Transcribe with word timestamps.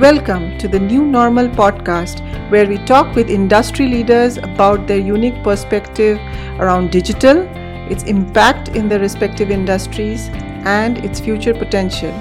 Welcome 0.00 0.58
to 0.58 0.68
the 0.68 0.78
New 0.78 1.06
Normal 1.06 1.48
podcast, 1.48 2.20
where 2.50 2.68
we 2.68 2.76
talk 2.84 3.14
with 3.14 3.30
industry 3.30 3.86
leaders 3.88 4.36
about 4.36 4.86
their 4.86 4.98
unique 4.98 5.42
perspective 5.42 6.18
around 6.60 6.90
digital, 6.90 7.48
its 7.90 8.02
impact 8.02 8.68
in 8.76 8.90
their 8.90 9.00
respective 9.00 9.50
industries, 9.50 10.28
and 10.66 10.98
its 10.98 11.18
future 11.18 11.54
potential. 11.54 12.12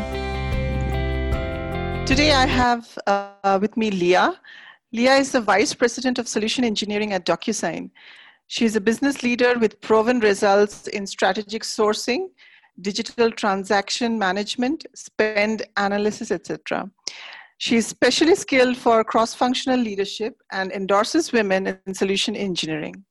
Today, 2.06 2.32
I 2.32 2.46
have 2.46 2.98
uh, 3.08 3.60
with 3.60 3.76
me 3.76 3.92
Leah. 3.92 4.40
Leah 4.94 5.16
is 5.16 5.34
the 5.34 5.42
Vice 5.42 5.74
President 5.74 6.18
of 6.18 6.30
Solution 6.30 6.64
Engineering 6.64 7.12
at 7.12 7.26
DocuSign. 7.26 7.90
She 8.48 8.64
is 8.64 8.78
a 8.78 8.82
business 8.82 9.22
leader 9.22 9.60
with 9.60 9.82
proven 9.82 10.22
results 10.22 10.88
in 10.88 11.06
strategic 11.06 11.64
sourcing, 11.64 12.30
digital 12.80 13.32
transaction 13.32 14.18
management, 14.18 14.86
spend 14.94 15.64
analysis, 15.76 16.32
etc. 16.32 16.90
She 17.58 17.78
is 17.78 17.88
specially 17.88 18.36
skilled 18.36 18.78
for 18.78 19.04
cross-functional 19.04 19.80
leadership 19.80 20.36
and 20.52 20.72
endorses 20.72 21.32
women 21.32 21.80
in 21.86 21.94
solution 21.94 22.36
engineering. 22.36 23.06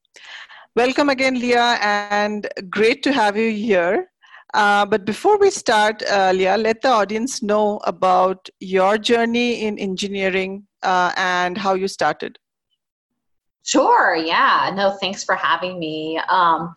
Welcome 0.76 1.08
again, 1.08 1.40
Leah, 1.40 1.78
and 1.80 2.46
great 2.68 3.02
to 3.04 3.12
have 3.12 3.36
you 3.36 3.50
here. 3.50 4.10
Uh, 4.52 4.84
but 4.84 5.04
before 5.04 5.38
we 5.38 5.50
start, 5.50 6.02
uh, 6.10 6.32
Leah, 6.34 6.56
let 6.56 6.82
the 6.82 6.88
audience 6.88 7.42
know 7.42 7.80
about 7.84 8.48
your 8.60 8.98
journey 8.98 9.62
in 9.62 9.78
engineering 9.78 10.66
uh, 10.82 11.12
and 11.16 11.56
how 11.56 11.74
you 11.74 11.88
started. 11.88 12.38
Sure, 13.64 14.14
yeah. 14.14 14.70
No, 14.74 14.96
thanks 15.00 15.24
for 15.24 15.34
having 15.36 15.78
me. 15.78 16.20
Um, 16.28 16.74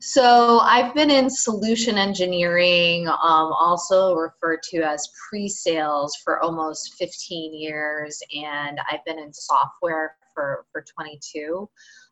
so 0.00 0.60
I've 0.60 0.94
been 0.94 1.10
in 1.10 1.28
solution 1.28 1.98
engineering, 1.98 3.08
um, 3.08 3.52
also 3.52 4.14
referred 4.14 4.62
to 4.70 4.82
as 4.82 5.08
pre-sales 5.28 6.16
for 6.24 6.40
almost 6.40 6.94
15 6.94 7.54
years, 7.54 8.20
and 8.34 8.80
I've 8.90 9.04
been 9.04 9.18
in 9.18 9.32
software 9.32 10.16
for, 10.34 10.66
for 10.72 10.82
22. 10.82 11.68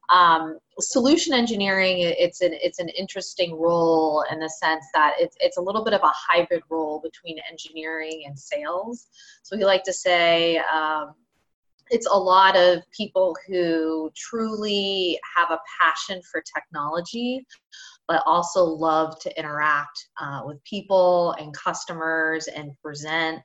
Um, 0.08 0.58
solution 0.78 1.33
engineering, 1.34 1.98
it's 1.98 2.41
an, 2.41 2.52
it's 2.55 2.78
an 2.78 2.88
interesting 2.91 3.55
role 3.58 4.25
in 4.30 4.38
the 4.38 4.48
sense 4.48 4.84
that 4.94 5.14
it's, 5.19 5.36
it's 5.41 5.56
a 5.56 5.62
little 5.62 5.84
bit 5.84 5.94
of 5.94 6.03
a 6.03 6.12
hybrid 6.12 6.62
role 6.70 7.00
between 7.00 7.38
engineering 7.50 8.22
and 8.27 8.38
sales. 8.38 9.08
So 9.42 9.56
we 9.56 9.64
like 9.64 9.82
to 9.84 9.92
say, 9.92 10.58
um, 10.72 11.14
it's 11.90 12.06
a 12.06 12.18
lot 12.18 12.56
of 12.56 12.82
people 12.90 13.36
who 13.46 14.10
truly 14.16 15.18
have 15.36 15.50
a 15.50 15.60
passion 15.80 16.20
for 16.30 16.42
technology, 16.42 17.46
but 18.08 18.22
also 18.26 18.64
love 18.64 19.18
to 19.20 19.38
interact 19.38 20.08
uh, 20.20 20.42
with 20.44 20.62
people 20.64 21.32
and 21.38 21.54
customers 21.54 22.48
and 22.48 22.72
present. 22.82 23.40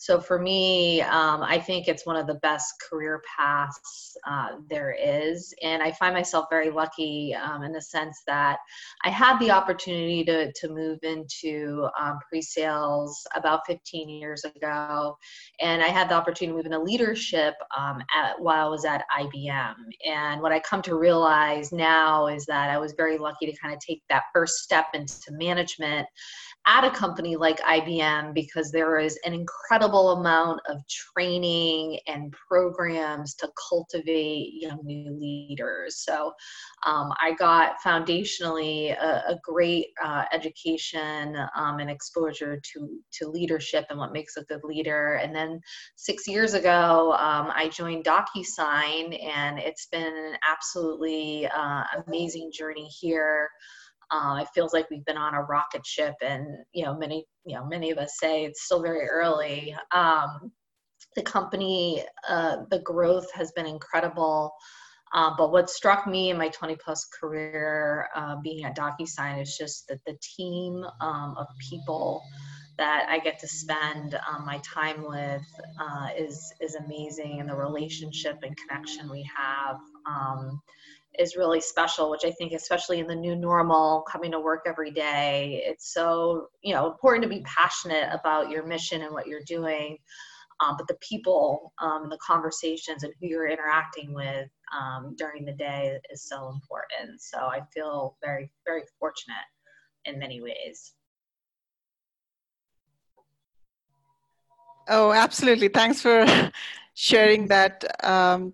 So 0.00 0.18
for 0.18 0.38
me, 0.38 1.02
um, 1.02 1.42
I 1.42 1.58
think 1.58 1.86
it's 1.86 2.06
one 2.06 2.16
of 2.16 2.26
the 2.26 2.36
best 2.36 2.72
career 2.80 3.22
paths 3.36 4.16
uh, 4.26 4.52
there 4.70 4.96
is. 4.98 5.52
And 5.62 5.82
I 5.82 5.92
find 5.92 6.14
myself 6.14 6.46
very 6.48 6.70
lucky 6.70 7.34
um, 7.34 7.64
in 7.64 7.72
the 7.72 7.82
sense 7.82 8.22
that 8.26 8.60
I 9.04 9.10
had 9.10 9.38
the 9.38 9.50
opportunity 9.50 10.24
to, 10.24 10.50
to 10.52 10.68
move 10.70 11.00
into 11.02 11.86
um, 12.00 12.18
pre 12.26 12.40
sales 12.40 13.26
about 13.36 13.66
15 13.66 14.08
years 14.08 14.42
ago. 14.44 15.18
And 15.60 15.82
I 15.82 15.88
had 15.88 16.08
the 16.08 16.14
opportunity 16.14 16.50
to 16.50 16.56
move 16.56 16.64
into 16.64 16.78
leadership 16.78 17.56
um, 17.76 18.02
at, 18.16 18.40
while 18.40 18.68
I 18.68 18.70
was 18.70 18.86
at 18.86 19.04
IBM. 19.20 19.74
And 20.06 20.40
what 20.40 20.50
I 20.50 20.60
come 20.60 20.80
to 20.80 20.98
realize 20.98 21.72
now 21.72 22.26
is 22.26 22.46
that 22.46 22.70
I 22.70 22.78
was 22.78 22.94
very 22.94 23.18
lucky 23.18 23.44
to 23.44 23.56
kind 23.58 23.74
of 23.74 23.80
take 23.80 24.00
that 24.08 24.22
first 24.32 24.60
step 24.60 24.86
into 24.94 25.30
management 25.32 26.08
at 26.70 26.84
a 26.84 26.90
company 26.90 27.34
like 27.34 27.58
IBM 27.62 28.32
because 28.32 28.70
there 28.70 29.00
is 29.00 29.18
an 29.24 29.34
incredible 29.34 30.12
amount 30.12 30.60
of 30.68 30.80
training 30.86 31.98
and 32.06 32.32
programs 32.48 33.34
to 33.34 33.50
cultivate 33.68 34.52
young 34.54 34.78
new 34.84 35.10
leaders. 35.10 35.96
So 36.04 36.32
um, 36.86 37.12
I 37.20 37.32
got 37.32 37.82
foundationally 37.84 38.96
a, 38.96 39.32
a 39.32 39.40
great 39.42 39.86
uh, 40.00 40.26
education 40.32 41.36
um, 41.56 41.80
and 41.80 41.90
exposure 41.90 42.60
to, 42.72 43.00
to 43.14 43.28
leadership 43.28 43.86
and 43.90 43.98
what 43.98 44.12
makes 44.12 44.36
a 44.36 44.44
good 44.44 44.62
leader. 44.62 45.14
And 45.14 45.34
then 45.34 45.60
six 45.96 46.28
years 46.28 46.54
ago, 46.54 47.14
um, 47.14 47.50
I 47.52 47.68
joined 47.68 48.04
DocuSign, 48.04 49.20
and 49.24 49.58
it's 49.58 49.86
been 49.86 50.16
an 50.16 50.36
absolutely 50.48 51.48
uh, 51.48 51.82
amazing 52.06 52.52
journey 52.54 52.86
here. 52.86 53.50
Uh, 54.10 54.38
it 54.42 54.48
feels 54.54 54.72
like 54.72 54.88
we've 54.90 55.04
been 55.04 55.16
on 55.16 55.34
a 55.34 55.42
rocket 55.42 55.86
ship, 55.86 56.14
and 56.22 56.46
you 56.72 56.84
know, 56.84 56.96
many 56.96 57.26
you 57.44 57.56
know, 57.56 57.64
many 57.66 57.90
of 57.90 57.98
us 57.98 58.18
say 58.18 58.44
it's 58.44 58.64
still 58.64 58.82
very 58.82 59.08
early. 59.08 59.74
Um, 59.92 60.52
the 61.16 61.22
company, 61.22 62.04
uh, 62.28 62.58
the 62.70 62.80
growth 62.80 63.30
has 63.32 63.52
been 63.52 63.66
incredible. 63.66 64.52
Uh, 65.12 65.32
but 65.36 65.50
what 65.50 65.68
struck 65.68 66.06
me 66.06 66.30
in 66.30 66.38
my 66.38 66.48
20 66.48 66.76
plus 66.76 67.04
career 67.20 68.08
uh, 68.14 68.36
being 68.44 68.64
at 68.64 68.76
DocuSign 68.76 69.42
is 69.42 69.56
just 69.58 69.88
that 69.88 69.98
the 70.06 70.16
team 70.36 70.84
um, 71.00 71.34
of 71.36 71.46
people 71.68 72.22
that 72.78 73.06
I 73.10 73.18
get 73.18 73.38
to 73.40 73.48
spend 73.48 74.14
um, 74.14 74.46
my 74.46 74.58
time 74.58 75.04
with 75.06 75.44
uh, 75.78 76.08
is 76.16 76.52
is 76.60 76.76
amazing, 76.76 77.40
and 77.40 77.48
the 77.48 77.54
relationship 77.54 78.38
and 78.42 78.56
connection 78.56 79.10
we 79.10 79.28
have. 79.36 79.76
Um, 80.06 80.62
is 81.18 81.36
really 81.36 81.60
special, 81.60 82.10
which 82.10 82.24
I 82.24 82.30
think, 82.32 82.52
especially 82.52 83.00
in 83.00 83.06
the 83.06 83.14
new 83.14 83.36
normal, 83.36 84.02
coming 84.02 84.30
to 84.32 84.40
work 84.40 84.62
every 84.66 84.90
day, 84.90 85.62
it's 85.66 85.92
so 85.92 86.48
you 86.62 86.74
know 86.74 86.90
important 86.90 87.22
to 87.24 87.28
be 87.28 87.42
passionate 87.42 88.08
about 88.12 88.50
your 88.50 88.64
mission 88.64 89.02
and 89.02 89.12
what 89.12 89.26
you're 89.26 89.44
doing. 89.46 89.98
Um, 90.60 90.76
but 90.76 90.86
the 90.88 90.98
people, 91.00 91.72
um, 91.80 92.08
the 92.10 92.18
conversations, 92.18 93.02
and 93.02 93.14
who 93.18 93.26
you're 93.26 93.48
interacting 93.48 94.12
with 94.12 94.48
um, 94.78 95.14
during 95.16 95.46
the 95.46 95.52
day 95.52 95.98
is 96.10 96.28
so 96.28 96.50
important. 96.50 97.20
So 97.20 97.38
I 97.38 97.60
feel 97.72 98.16
very, 98.22 98.50
very 98.66 98.82
fortunate 98.98 99.36
in 100.04 100.18
many 100.18 100.42
ways. 100.42 100.92
Oh, 104.88 105.12
absolutely. 105.12 105.68
Thanks 105.68 106.02
for 106.02 106.26
sharing 106.94 107.46
that 107.46 108.04
um, 108.04 108.52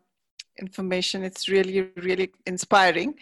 information. 0.59 1.23
It's 1.23 1.49
really 1.49 1.89
really 1.97 2.31
inspiring. 2.47 3.15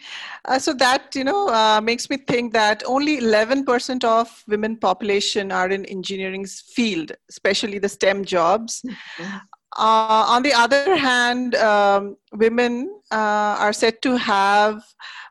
Uh, 0.45 0.59
so 0.59 0.73
that 0.73 1.15
you 1.15 1.23
know 1.23 1.49
uh, 1.49 1.81
makes 1.81 2.09
me 2.09 2.17
think 2.17 2.53
that 2.53 2.83
only 2.85 3.19
11% 3.19 4.03
of 4.03 4.43
women 4.47 4.77
population 4.77 5.51
are 5.51 5.69
in 5.69 5.85
engineering 5.85 6.45
field 6.45 7.11
especially 7.29 7.79
the 7.79 7.89
stem 7.89 8.23
jobs. 8.25 8.81
Mm-hmm. 8.85 9.35
uh, 9.77 10.25
on 10.27 10.43
the 10.43 10.53
other 10.53 10.95
hand 10.95 11.55
um, 11.55 12.15
women 12.33 12.89
uh, 13.11 13.57
are 13.59 13.73
said 13.73 14.01
to 14.01 14.15
have 14.15 14.83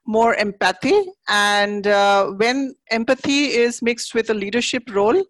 more 0.07 0.35
empathy. 0.35 1.01
And 1.29 1.87
uh, 1.87 2.27
when 2.33 2.75
empathy 2.91 3.45
is 3.47 3.81
mixed 3.81 4.15
with 4.15 4.29
a 4.29 4.35
leadership 4.35 4.83
role 4.93 5.25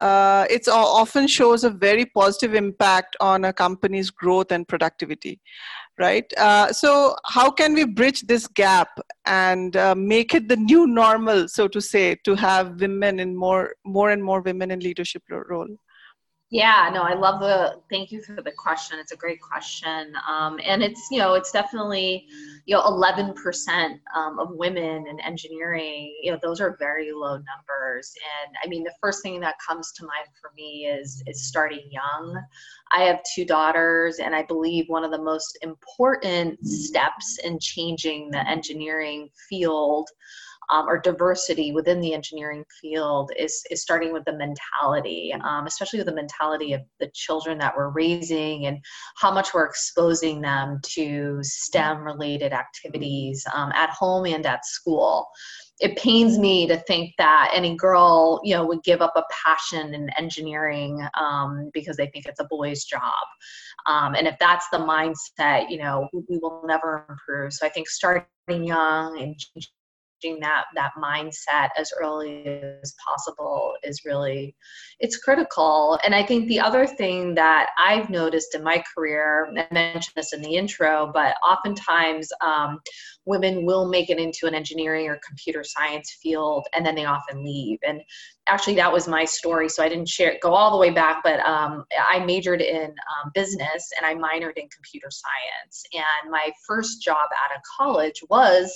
uh, 0.00 0.46
it 0.50 0.68
often 0.68 1.26
shows 1.26 1.64
a 1.64 1.70
very 1.70 2.06
positive 2.06 2.54
impact 2.54 3.16
on 3.20 3.44
a 3.44 3.52
company's 3.52 4.10
growth 4.10 4.52
and 4.52 4.66
productivity 4.68 5.40
right? 5.98 6.32
Uh, 6.36 6.72
so 6.72 7.16
how 7.26 7.50
can 7.50 7.74
we 7.74 7.84
bridge 7.84 8.22
this 8.22 8.46
gap 8.46 8.88
and 9.26 9.76
uh, 9.76 9.94
make 9.94 10.34
it 10.34 10.48
the 10.48 10.56
new 10.56 10.86
normal, 10.86 11.48
so 11.48 11.68
to 11.68 11.80
say, 11.80 12.16
to 12.24 12.34
have 12.34 12.80
women 12.80 13.18
in 13.18 13.36
more, 13.36 13.74
more 13.84 14.10
and 14.10 14.22
more 14.22 14.40
women 14.40 14.70
in 14.70 14.80
leadership 14.80 15.22
role? 15.28 15.68
Yeah, 16.50 16.88
no, 16.94 17.02
I 17.02 17.12
love 17.12 17.40
the. 17.40 17.78
Thank 17.90 18.10
you 18.10 18.22
for 18.22 18.40
the 18.40 18.50
question. 18.50 18.98
It's 18.98 19.12
a 19.12 19.16
great 19.16 19.38
question, 19.38 20.14
um, 20.26 20.58
and 20.64 20.82
it's 20.82 21.08
you 21.10 21.18
know 21.18 21.34
it's 21.34 21.52
definitely 21.52 22.26
you 22.64 22.74
know 22.74 22.82
11 22.86 23.34
percent 23.34 24.00
um, 24.16 24.38
of 24.38 24.48
women 24.52 25.06
in 25.08 25.20
engineering. 25.20 26.16
You 26.22 26.32
know 26.32 26.38
those 26.42 26.62
are 26.62 26.74
very 26.78 27.12
low 27.12 27.32
numbers, 27.32 28.14
and 28.46 28.56
I 28.64 28.66
mean 28.66 28.82
the 28.82 28.94
first 28.98 29.22
thing 29.22 29.40
that 29.40 29.56
comes 29.66 29.92
to 29.92 30.04
mind 30.04 30.28
for 30.40 30.50
me 30.56 30.86
is 30.86 31.22
is 31.26 31.46
starting 31.46 31.82
young. 31.90 32.42
I 32.92 33.02
have 33.02 33.20
two 33.34 33.44
daughters, 33.44 34.18
and 34.18 34.34
I 34.34 34.42
believe 34.42 34.86
one 34.88 35.04
of 35.04 35.10
the 35.10 35.22
most 35.22 35.58
important 35.60 36.66
steps 36.66 37.40
in 37.44 37.58
changing 37.60 38.30
the 38.30 38.48
engineering 38.48 39.28
field 39.50 40.08
um, 40.70 40.88
or 40.88 40.98
diversity 40.98 41.72
within 41.72 42.00
the 42.00 42.12
engineering 42.12 42.64
field 42.80 43.30
is, 43.38 43.62
is 43.70 43.82
starting 43.82 44.12
with 44.12 44.24
the 44.24 44.36
mentality, 44.36 45.34
um, 45.44 45.66
especially 45.66 45.98
with 45.98 46.06
the 46.06 46.14
mentality 46.14 46.72
of 46.72 46.82
the 47.00 47.10
children 47.14 47.58
that 47.58 47.74
we're 47.76 47.90
raising 47.90 48.66
and 48.66 48.78
how 49.16 49.32
much 49.32 49.54
we're 49.54 49.66
exposing 49.66 50.40
them 50.40 50.80
to 50.82 51.38
STEM 51.42 52.02
related 52.02 52.52
activities 52.52 53.44
um, 53.54 53.72
at 53.74 53.90
home 53.90 54.26
and 54.26 54.44
at 54.46 54.64
school. 54.64 55.26
It 55.80 55.96
pains 55.96 56.38
me 56.38 56.66
to 56.66 56.76
think 56.76 57.14
that 57.18 57.52
any 57.54 57.76
girl, 57.76 58.40
you 58.42 58.54
know, 58.54 58.66
would 58.66 58.82
give 58.82 59.00
up 59.00 59.12
a 59.14 59.22
passion 59.44 59.94
in 59.94 60.10
engineering 60.18 61.06
um, 61.18 61.70
because 61.72 61.96
they 61.96 62.08
think 62.08 62.26
it's 62.26 62.40
a 62.40 62.48
boy's 62.50 62.84
job. 62.84 63.14
Um, 63.86 64.14
and 64.16 64.26
if 64.26 64.36
that's 64.40 64.68
the 64.70 64.78
mindset, 64.78 65.70
you 65.70 65.78
know, 65.78 66.08
we 66.12 66.38
will 66.38 66.64
never 66.66 67.06
improve. 67.08 67.52
So 67.52 67.64
I 67.64 67.68
think 67.68 67.88
starting 67.88 68.26
young 68.48 69.20
and 69.20 69.40
that 70.40 70.64
that 70.74 70.90
mindset 71.00 71.68
as 71.76 71.92
early 72.00 72.44
as 72.82 72.94
possible 73.06 73.74
is 73.82 74.04
really 74.04 74.54
it's 75.00 75.16
critical. 75.16 75.98
And 76.04 76.14
i 76.14 76.22
think 76.22 76.48
the 76.48 76.60
other 76.60 76.86
thing 76.86 77.34
that 77.34 77.70
i've 77.78 78.10
noticed 78.10 78.54
in 78.54 78.62
my 78.62 78.82
career 78.94 79.52
i 79.56 79.66
mentioned 79.72 80.14
this 80.16 80.32
in 80.32 80.42
the 80.42 80.56
intro 80.56 81.10
but 81.12 81.36
oftentimes 81.48 82.28
um, 82.40 82.80
women 83.24 83.64
will 83.64 83.88
make 83.88 84.10
it 84.10 84.18
into 84.18 84.46
an 84.46 84.54
engineering 84.54 85.06
or 85.08 85.20
computer 85.26 85.62
science 85.62 86.16
field 86.22 86.66
and 86.74 86.84
then 86.84 86.94
they 86.94 87.04
often 87.04 87.44
leave. 87.44 87.78
And 87.86 88.00
actually 88.46 88.74
that 88.76 88.92
was 88.92 89.06
my 89.06 89.24
story 89.24 89.68
so 89.68 89.82
i 89.82 89.88
didn't 89.88 90.08
share 90.08 90.36
go 90.42 90.54
all 90.54 90.70
the 90.70 90.78
way 90.78 90.90
back 90.90 91.22
but 91.22 91.38
um, 91.40 91.84
i 92.08 92.18
majored 92.18 92.62
in 92.62 92.86
um, 92.86 93.30
business 93.34 93.90
and 93.96 94.06
i 94.06 94.14
minored 94.14 94.56
in 94.56 94.68
computer 94.68 95.08
science. 95.10 95.84
And 95.92 96.30
my 96.30 96.50
first 96.66 97.02
job 97.02 97.16
out 97.16 97.56
of 97.56 97.62
college 97.78 98.22
was 98.28 98.72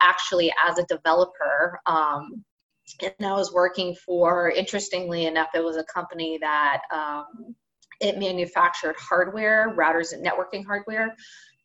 actually 0.00 0.52
as 0.66 0.78
a 0.78 0.84
developer. 0.84 1.80
Um, 1.86 2.44
and 3.00 3.26
I 3.26 3.32
was 3.32 3.52
working 3.52 3.94
for, 3.94 4.50
interestingly 4.50 5.26
enough, 5.26 5.48
it 5.54 5.64
was 5.64 5.76
a 5.76 5.84
company 5.84 6.38
that 6.40 6.82
um, 6.92 7.54
it 8.00 8.18
manufactured 8.18 8.96
hardware, 8.98 9.74
routers 9.76 10.12
and 10.12 10.24
networking 10.24 10.64
hardware, 10.66 11.14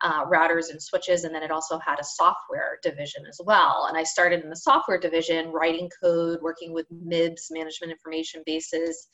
uh, 0.01 0.25
routers 0.25 0.69
and 0.69 0.81
switches, 0.81 1.23
and 1.23 1.33
then 1.33 1.43
it 1.43 1.51
also 1.51 1.79
had 1.79 1.99
a 1.99 2.03
software 2.03 2.77
division 2.83 3.25
as 3.27 3.39
well. 3.43 3.87
And 3.89 3.97
I 3.97 4.03
started 4.03 4.43
in 4.43 4.49
the 4.49 4.55
software 4.55 4.99
division, 4.99 5.47
writing 5.47 5.89
code, 6.01 6.39
working 6.41 6.73
with 6.73 6.85
MIBs, 6.91 7.47
management 7.49 7.91
information 7.91 8.43
bases, 8.45 9.07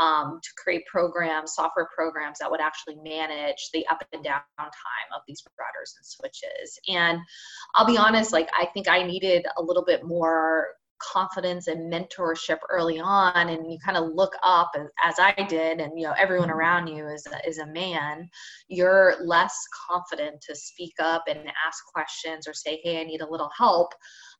um, 0.00 0.40
to 0.42 0.50
create 0.62 0.82
programs, 0.86 1.54
software 1.54 1.88
programs 1.94 2.38
that 2.38 2.50
would 2.50 2.60
actually 2.60 2.96
manage 2.96 3.70
the 3.72 3.86
up 3.88 4.02
and 4.12 4.24
down 4.24 4.40
time 4.58 5.10
of 5.14 5.22
these 5.26 5.42
routers 5.60 5.92
and 5.96 6.04
switches. 6.04 6.78
And 6.88 7.18
I'll 7.74 7.86
be 7.86 7.98
honest, 7.98 8.32
like 8.32 8.48
I 8.58 8.66
think 8.66 8.88
I 8.88 9.02
needed 9.02 9.46
a 9.56 9.62
little 9.62 9.84
bit 9.84 10.04
more 10.04 10.68
confidence 10.98 11.66
and 11.66 11.92
mentorship 11.92 12.58
early 12.70 12.98
on 12.98 13.48
and 13.48 13.70
you 13.70 13.78
kind 13.84 13.96
of 13.96 14.12
look 14.14 14.32
up 14.42 14.72
as, 15.04 15.16
i 15.18 15.32
did 15.48 15.80
and 15.80 15.92
you 15.98 16.06
know 16.06 16.14
everyone 16.18 16.50
around 16.50 16.86
you 16.86 17.06
is 17.06 17.26
is 17.46 17.58
a 17.58 17.66
man 17.66 18.28
you're 18.68 19.14
less 19.24 19.54
confident 19.88 20.40
to 20.40 20.54
speak 20.54 20.94
up 20.98 21.24
and 21.28 21.38
ask 21.66 21.84
questions 21.92 22.48
or 22.48 22.54
say 22.54 22.80
hey 22.82 23.00
i 23.00 23.04
need 23.04 23.20
a 23.20 23.30
little 23.30 23.50
help 23.56 23.92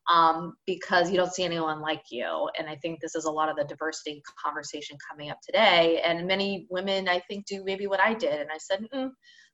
um, 0.08 0.54
because 0.66 1.10
you 1.10 1.16
don't 1.16 1.32
see 1.32 1.44
anyone 1.44 1.80
like 1.80 2.02
you. 2.10 2.48
And 2.58 2.68
I 2.68 2.76
think 2.76 3.00
this 3.00 3.14
is 3.14 3.24
a 3.24 3.30
lot 3.30 3.48
of 3.48 3.56
the 3.56 3.64
diversity 3.64 4.22
conversation 4.42 4.96
coming 5.10 5.30
up 5.30 5.38
today. 5.42 6.00
And 6.04 6.26
many 6.26 6.66
women, 6.70 7.08
I 7.08 7.20
think, 7.20 7.46
do 7.46 7.64
maybe 7.64 7.86
what 7.86 8.00
I 8.00 8.14
did. 8.14 8.40
And 8.40 8.50
I 8.50 8.58
said, 8.58 8.86
mm, 8.94 9.10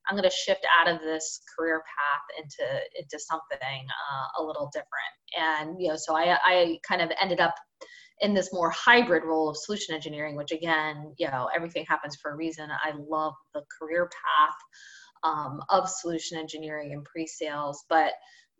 I'm 0.09 0.17
going 0.17 0.29
to 0.29 0.35
shift 0.35 0.67
out 0.81 0.93
of 0.93 1.01
this 1.01 1.43
career 1.57 1.83
path 1.83 2.45
into 2.45 2.81
into 2.99 3.19
something 3.19 3.59
uh, 3.61 4.43
a 4.43 4.45
little 4.45 4.71
different. 4.73 4.91
And 5.39 5.81
you 5.81 5.89
know, 5.89 5.97
so 5.97 6.17
I 6.17 6.37
I 6.43 6.79
kind 6.87 7.01
of 7.01 7.11
ended 7.21 7.41
up 7.41 7.55
in 8.21 8.35
this 8.35 8.53
more 8.53 8.71
hybrid 8.71 9.25
role 9.25 9.49
of 9.49 9.57
solution 9.57 9.95
engineering, 9.95 10.37
which 10.37 10.53
again, 10.53 11.15
you 11.19 11.29
know, 11.29 11.49
everything 11.55 11.85
happens 11.89 12.17
for 12.17 12.33
a 12.33 12.37
reason. 12.37 12.69
I 12.71 12.93
love 13.09 13.35
the 13.53 13.63
career 13.79 14.09
path 14.09 14.55
um, 15.25 15.61
of 15.71 15.89
solution 15.89 16.39
engineering 16.39 16.93
and 16.93 17.05
pre-sales, 17.05 17.85
but 17.89 18.13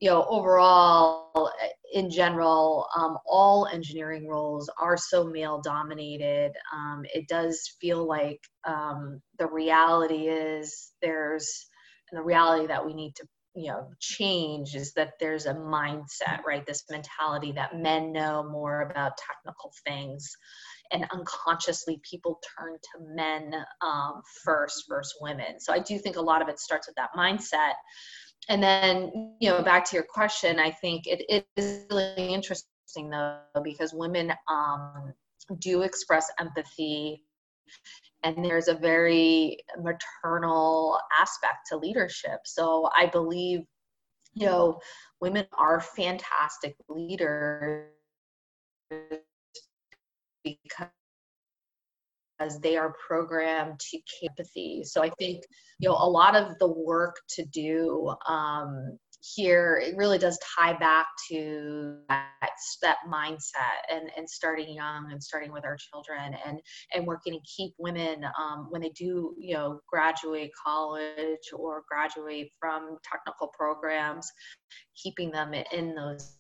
you 0.03 0.09
know, 0.09 0.27
overall, 0.29 1.53
in 1.93 2.11
general, 2.11 2.89
um, 2.97 3.19
all 3.25 3.69
engineering 3.73 4.27
roles 4.27 4.69
are 4.81 4.97
so 4.97 5.23
male 5.23 5.61
dominated. 5.61 6.51
Um, 6.75 7.05
it 7.15 7.29
does 7.29 7.77
feel 7.81 8.05
like 8.05 8.41
um, 8.67 9.23
the 9.39 9.47
reality 9.47 10.27
is 10.27 10.91
there's, 11.03 11.69
and 12.11 12.19
the 12.19 12.25
reality 12.25 12.67
that 12.67 12.85
we 12.85 12.95
need 12.95 13.15
to, 13.15 13.29
you 13.55 13.69
know, 13.69 13.91
change 14.01 14.75
is 14.75 14.93
that 14.95 15.13
there's 15.21 15.47
a 15.47 15.55
mindset, 15.55 16.43
right? 16.45 16.67
This 16.67 16.83
mentality 16.91 17.53
that 17.53 17.77
men 17.77 18.11
know 18.11 18.43
more 18.43 18.81
about 18.81 19.13
technical 19.19 19.71
things. 19.87 20.29
And 20.91 21.07
unconsciously, 21.13 22.01
people 22.03 22.41
turn 22.59 22.73
to 22.73 23.15
men 23.15 23.55
um, 23.81 24.21
first 24.45 24.87
versus 24.89 25.15
women. 25.21 25.61
So 25.61 25.73
I 25.73 25.79
do 25.79 25.97
think 25.97 26.17
a 26.17 26.21
lot 26.21 26.43
of 26.43 26.49
it 26.49 26.59
starts 26.59 26.89
with 26.89 26.97
that 26.97 27.11
mindset 27.17 27.75
and 28.49 28.63
then 28.63 29.35
you 29.41 29.51
know 29.51 29.63
back 29.63 29.85
to 29.85 29.97
your 29.97 30.05
question 30.05 30.59
i 30.59 30.71
think 30.71 31.07
it, 31.07 31.25
it 31.29 31.47
is 31.57 31.87
really 31.91 32.33
interesting 32.33 33.11
though 33.11 33.39
because 33.63 33.93
women 33.95 34.33
um, 34.49 35.13
do 35.59 35.83
express 35.83 36.31
empathy 36.39 37.23
and 38.23 38.45
there's 38.45 38.69
a 38.69 38.75
very 38.75 39.59
maternal 39.81 40.99
aspect 41.21 41.67
to 41.69 41.77
leadership. 41.77 42.41
So 42.45 42.89
i 42.97 43.07
believe 43.07 43.61
you 44.35 44.47
know 44.47 44.81
women 45.21 45.47
are 45.59 45.81
fantastic 45.81 46.75
leaders 46.89 47.89
because 50.45 50.89
because 52.43 52.61
they 52.61 52.77
are 52.77 52.95
programmed 53.07 53.79
to 53.81 53.99
empathy. 54.25 54.83
So 54.85 55.03
I 55.03 55.11
think 55.19 55.45
you 55.79 55.89
know 55.89 55.97
a 55.99 56.09
lot 56.09 56.37
of 56.37 56.59
the 56.59 56.69
work 56.69 57.17
to 57.31 57.45
do 57.47 58.15
um, 58.29 58.99
here 59.37 59.81
it 59.81 59.97
really 59.97 60.19
does 60.19 60.37
tie 60.57 60.73
back 60.73 61.07
to 61.29 61.97
that, 62.09 62.51
that 62.83 62.97
mindset 63.09 63.79
and, 63.89 64.11
and 64.17 64.29
starting 64.29 64.75
young 64.75 65.13
and 65.13 65.23
starting 65.23 65.53
with 65.53 65.65
our 65.65 65.77
children 65.77 66.35
and 66.45 66.61
and 66.93 67.07
working 67.07 67.33
to 67.33 67.41
keep 67.57 67.73
women 67.79 68.25
um, 68.41 68.67
when 68.71 68.83
they 68.83 68.91
do 68.91 69.35
you 69.39 69.55
know 69.55 69.81
graduate 69.89 70.51
college 70.65 71.53
or 71.55 71.83
graduate 71.89 72.51
from 72.59 72.97
technical 73.09 73.49
programs 73.57 74.29
keeping 75.01 75.31
them 75.31 75.55
in 75.55 75.95
those 75.95 76.37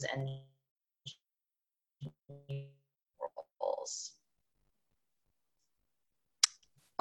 roles 3.61 4.13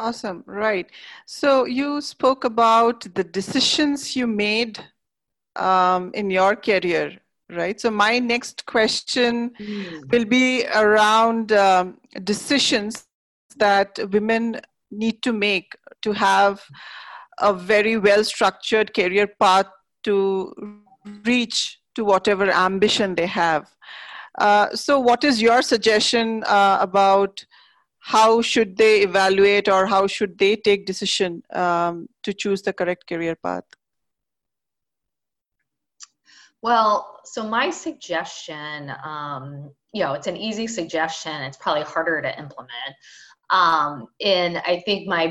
Awesome. 0.01 0.43
Right. 0.47 0.89
So 1.27 1.65
you 1.65 2.01
spoke 2.01 2.43
about 2.43 3.05
the 3.13 3.23
decisions 3.23 4.15
you 4.15 4.25
made 4.25 4.79
um, 5.55 6.09
in 6.15 6.31
your 6.31 6.55
career, 6.55 7.19
right? 7.51 7.79
So 7.79 7.91
my 7.91 8.17
next 8.17 8.65
question 8.65 9.51
mm. 9.59 10.11
will 10.11 10.25
be 10.25 10.65
around 10.73 11.51
um, 11.51 11.99
decisions 12.23 13.05
that 13.57 13.99
women 14.11 14.61
need 14.89 15.21
to 15.21 15.33
make 15.33 15.77
to 16.01 16.13
have 16.13 16.63
a 17.37 17.53
very 17.53 17.97
well 17.97 18.23
structured 18.23 18.95
career 18.95 19.27
path 19.27 19.67
to 20.05 20.81
reach 21.25 21.79
to 21.93 22.03
whatever 22.03 22.49
ambition 22.49 23.13
they 23.13 23.27
have. 23.27 23.69
Uh, 24.39 24.75
so, 24.75 24.99
what 24.99 25.23
is 25.23 25.39
your 25.39 25.61
suggestion 25.61 26.43
uh, 26.47 26.77
about 26.81 27.45
how 28.01 28.41
should 28.41 28.77
they 28.77 29.01
evaluate 29.01 29.69
or 29.69 29.85
how 29.85 30.07
should 30.07 30.37
they 30.37 30.55
take 30.55 30.85
decision 30.85 31.43
um, 31.53 32.07
to 32.23 32.33
choose 32.33 32.61
the 32.63 32.73
correct 32.73 33.07
career 33.07 33.35
path? 33.35 33.63
Well 36.61 37.19
so 37.23 37.47
my 37.47 37.69
suggestion 37.69 38.91
um, 39.03 39.71
you 39.93 40.03
know 40.03 40.13
it's 40.13 40.27
an 40.27 40.37
easy 40.37 40.67
suggestion. 40.67 41.41
It's 41.43 41.57
probably 41.57 41.83
harder 41.83 42.21
to 42.21 42.39
implement. 42.39 42.95
Um, 43.51 44.07
and 44.21 44.57
i 44.59 44.81
think 44.85 45.07
my 45.07 45.27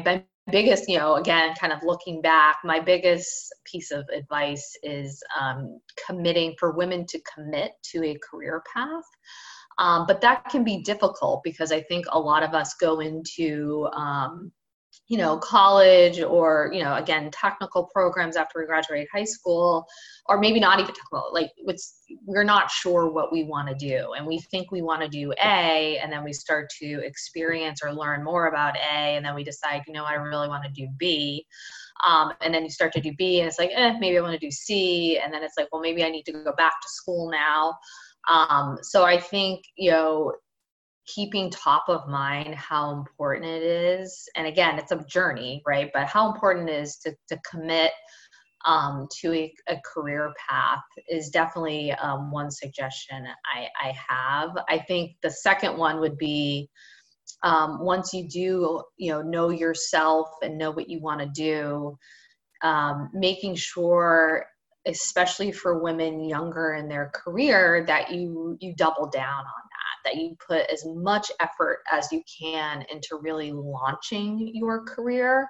biggest 0.50 0.88
you 0.88 0.98
know 0.98 1.14
again 1.14 1.54
kind 1.58 1.72
of 1.72 1.80
looking 1.82 2.20
back 2.20 2.58
my 2.64 2.80
biggest 2.80 3.54
piece 3.64 3.90
of 3.90 4.04
advice 4.12 4.76
is 4.82 5.22
um, 5.40 5.80
committing 6.06 6.54
for 6.58 6.72
women 6.72 7.06
to 7.06 7.20
commit 7.20 7.72
to 7.82 8.04
a 8.04 8.18
career 8.18 8.62
path 8.72 9.04
um, 9.80 10.06
but 10.06 10.20
that 10.20 10.44
can 10.50 10.62
be 10.62 10.82
difficult 10.82 11.40
because 11.42 11.72
I 11.72 11.80
think 11.80 12.04
a 12.12 12.20
lot 12.20 12.42
of 12.42 12.52
us 12.52 12.74
go 12.74 13.00
into, 13.00 13.88
um, 13.94 14.52
you 15.08 15.16
know, 15.16 15.38
college 15.38 16.20
or, 16.20 16.70
you 16.72 16.82
know, 16.84 16.96
again, 16.96 17.30
technical 17.32 17.84
programs 17.84 18.36
after 18.36 18.60
we 18.60 18.66
graduate 18.66 19.08
high 19.12 19.24
school, 19.24 19.86
or 20.26 20.38
maybe 20.38 20.60
not 20.60 20.80
even 20.80 20.94
technical, 20.94 21.30
like 21.32 21.50
it's, 21.56 22.02
we're 22.26 22.44
not 22.44 22.70
sure 22.70 23.10
what 23.10 23.32
we 23.32 23.42
want 23.44 23.68
to 23.68 23.74
do. 23.74 24.12
And 24.12 24.26
we 24.26 24.38
think 24.50 24.70
we 24.70 24.82
want 24.82 25.00
to 25.00 25.08
do 25.08 25.32
A, 25.42 25.98
and 25.98 26.12
then 26.12 26.24
we 26.24 26.34
start 26.34 26.68
to 26.80 27.00
experience 27.02 27.80
or 27.82 27.92
learn 27.92 28.22
more 28.22 28.48
about 28.48 28.76
A, 28.76 29.16
and 29.16 29.24
then 29.24 29.34
we 29.34 29.44
decide, 29.44 29.82
you 29.86 29.94
know, 29.94 30.04
I 30.04 30.12
really 30.12 30.48
want 30.48 30.64
to 30.64 30.70
do 30.70 30.88
B. 30.98 31.46
Um, 32.06 32.32
and 32.40 32.52
then 32.54 32.64
you 32.64 32.70
start 32.70 32.92
to 32.94 33.00
do 33.00 33.12
B, 33.14 33.40
and 33.40 33.48
it's 33.48 33.58
like, 33.58 33.70
eh, 33.74 33.94
maybe 33.98 34.18
I 34.18 34.20
want 34.20 34.38
to 34.38 34.46
do 34.46 34.50
C. 34.50 35.18
And 35.18 35.32
then 35.32 35.42
it's 35.42 35.54
like, 35.56 35.68
well, 35.72 35.82
maybe 35.82 36.04
I 36.04 36.10
need 36.10 36.24
to 36.24 36.32
go 36.32 36.52
back 36.56 36.72
to 36.80 36.88
school 36.88 37.30
now. 37.30 37.74
Um, 38.28 38.78
so 38.82 39.04
I 39.04 39.18
think, 39.18 39.62
you 39.76 39.90
know, 39.90 40.32
keeping 41.06 41.50
top 41.50 41.84
of 41.88 42.08
mind 42.08 42.54
how 42.54 42.92
important 42.92 43.46
it 43.46 43.62
is. 43.62 44.28
And 44.36 44.46
again, 44.46 44.78
it's 44.78 44.92
a 44.92 45.04
journey, 45.08 45.62
right? 45.66 45.90
But 45.92 46.06
how 46.06 46.32
important 46.32 46.68
it 46.68 46.80
is 46.80 46.96
to, 46.98 47.14
to 47.28 47.38
commit 47.50 47.92
um, 48.66 49.08
to 49.20 49.32
a, 49.32 49.52
a, 49.68 49.80
career 49.86 50.34
path 50.48 50.82
is 51.08 51.30
definitely 51.30 51.92
um, 51.92 52.30
one 52.30 52.50
suggestion 52.50 53.24
I, 53.46 53.68
I, 53.82 53.94
have. 54.06 54.50
I 54.68 54.78
think 54.80 55.12
the 55.22 55.30
second 55.30 55.78
one 55.78 55.98
would 56.00 56.18
be 56.18 56.68
um, 57.42 57.80
once 57.80 58.12
you 58.12 58.28
do, 58.28 58.82
you 58.98 59.12
know, 59.12 59.22
know 59.22 59.48
yourself 59.48 60.28
and 60.42 60.58
know 60.58 60.70
what 60.70 60.90
you 60.90 61.00
want 61.00 61.20
to 61.20 61.26
do, 61.28 61.96
um, 62.62 63.08
making 63.14 63.54
sure 63.54 64.44
especially 64.86 65.52
for 65.52 65.82
women 65.82 66.24
younger 66.28 66.74
in 66.74 66.88
their 66.88 67.10
career 67.14 67.84
that 67.86 68.10
you 68.12 68.56
you 68.60 68.74
double 68.76 69.06
down 69.08 69.38
on 69.38 69.44
that 69.44 70.10
that 70.10 70.16
you 70.16 70.36
put 70.46 70.62
as 70.72 70.84
much 70.86 71.30
effort 71.40 71.80
as 71.92 72.10
you 72.10 72.22
can 72.40 72.84
into 72.90 73.18
really 73.20 73.52
launching 73.52 74.50
your 74.54 74.84
career. 74.84 75.46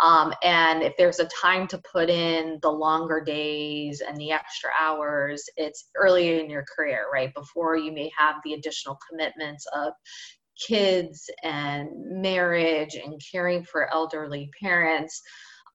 Um, 0.00 0.34
and 0.42 0.82
if 0.82 0.92
there's 0.98 1.20
a 1.20 1.28
time 1.28 1.66
to 1.68 1.78
put 1.90 2.10
in 2.10 2.58
the 2.60 2.70
longer 2.70 3.22
days 3.24 4.02
and 4.06 4.16
the 4.18 4.32
extra 4.32 4.70
hours 4.78 5.44
it's 5.56 5.88
early 5.96 6.40
in 6.40 6.50
your 6.50 6.64
career 6.76 7.06
right? 7.12 7.32
Before 7.34 7.76
you 7.76 7.92
may 7.92 8.10
have 8.16 8.36
the 8.44 8.54
additional 8.54 8.98
commitments 9.08 9.66
of 9.74 9.92
kids 10.68 11.30
and 11.42 11.88
marriage 11.94 12.94
and 12.94 13.20
caring 13.32 13.64
for 13.64 13.92
elderly 13.92 14.50
parents 14.60 15.22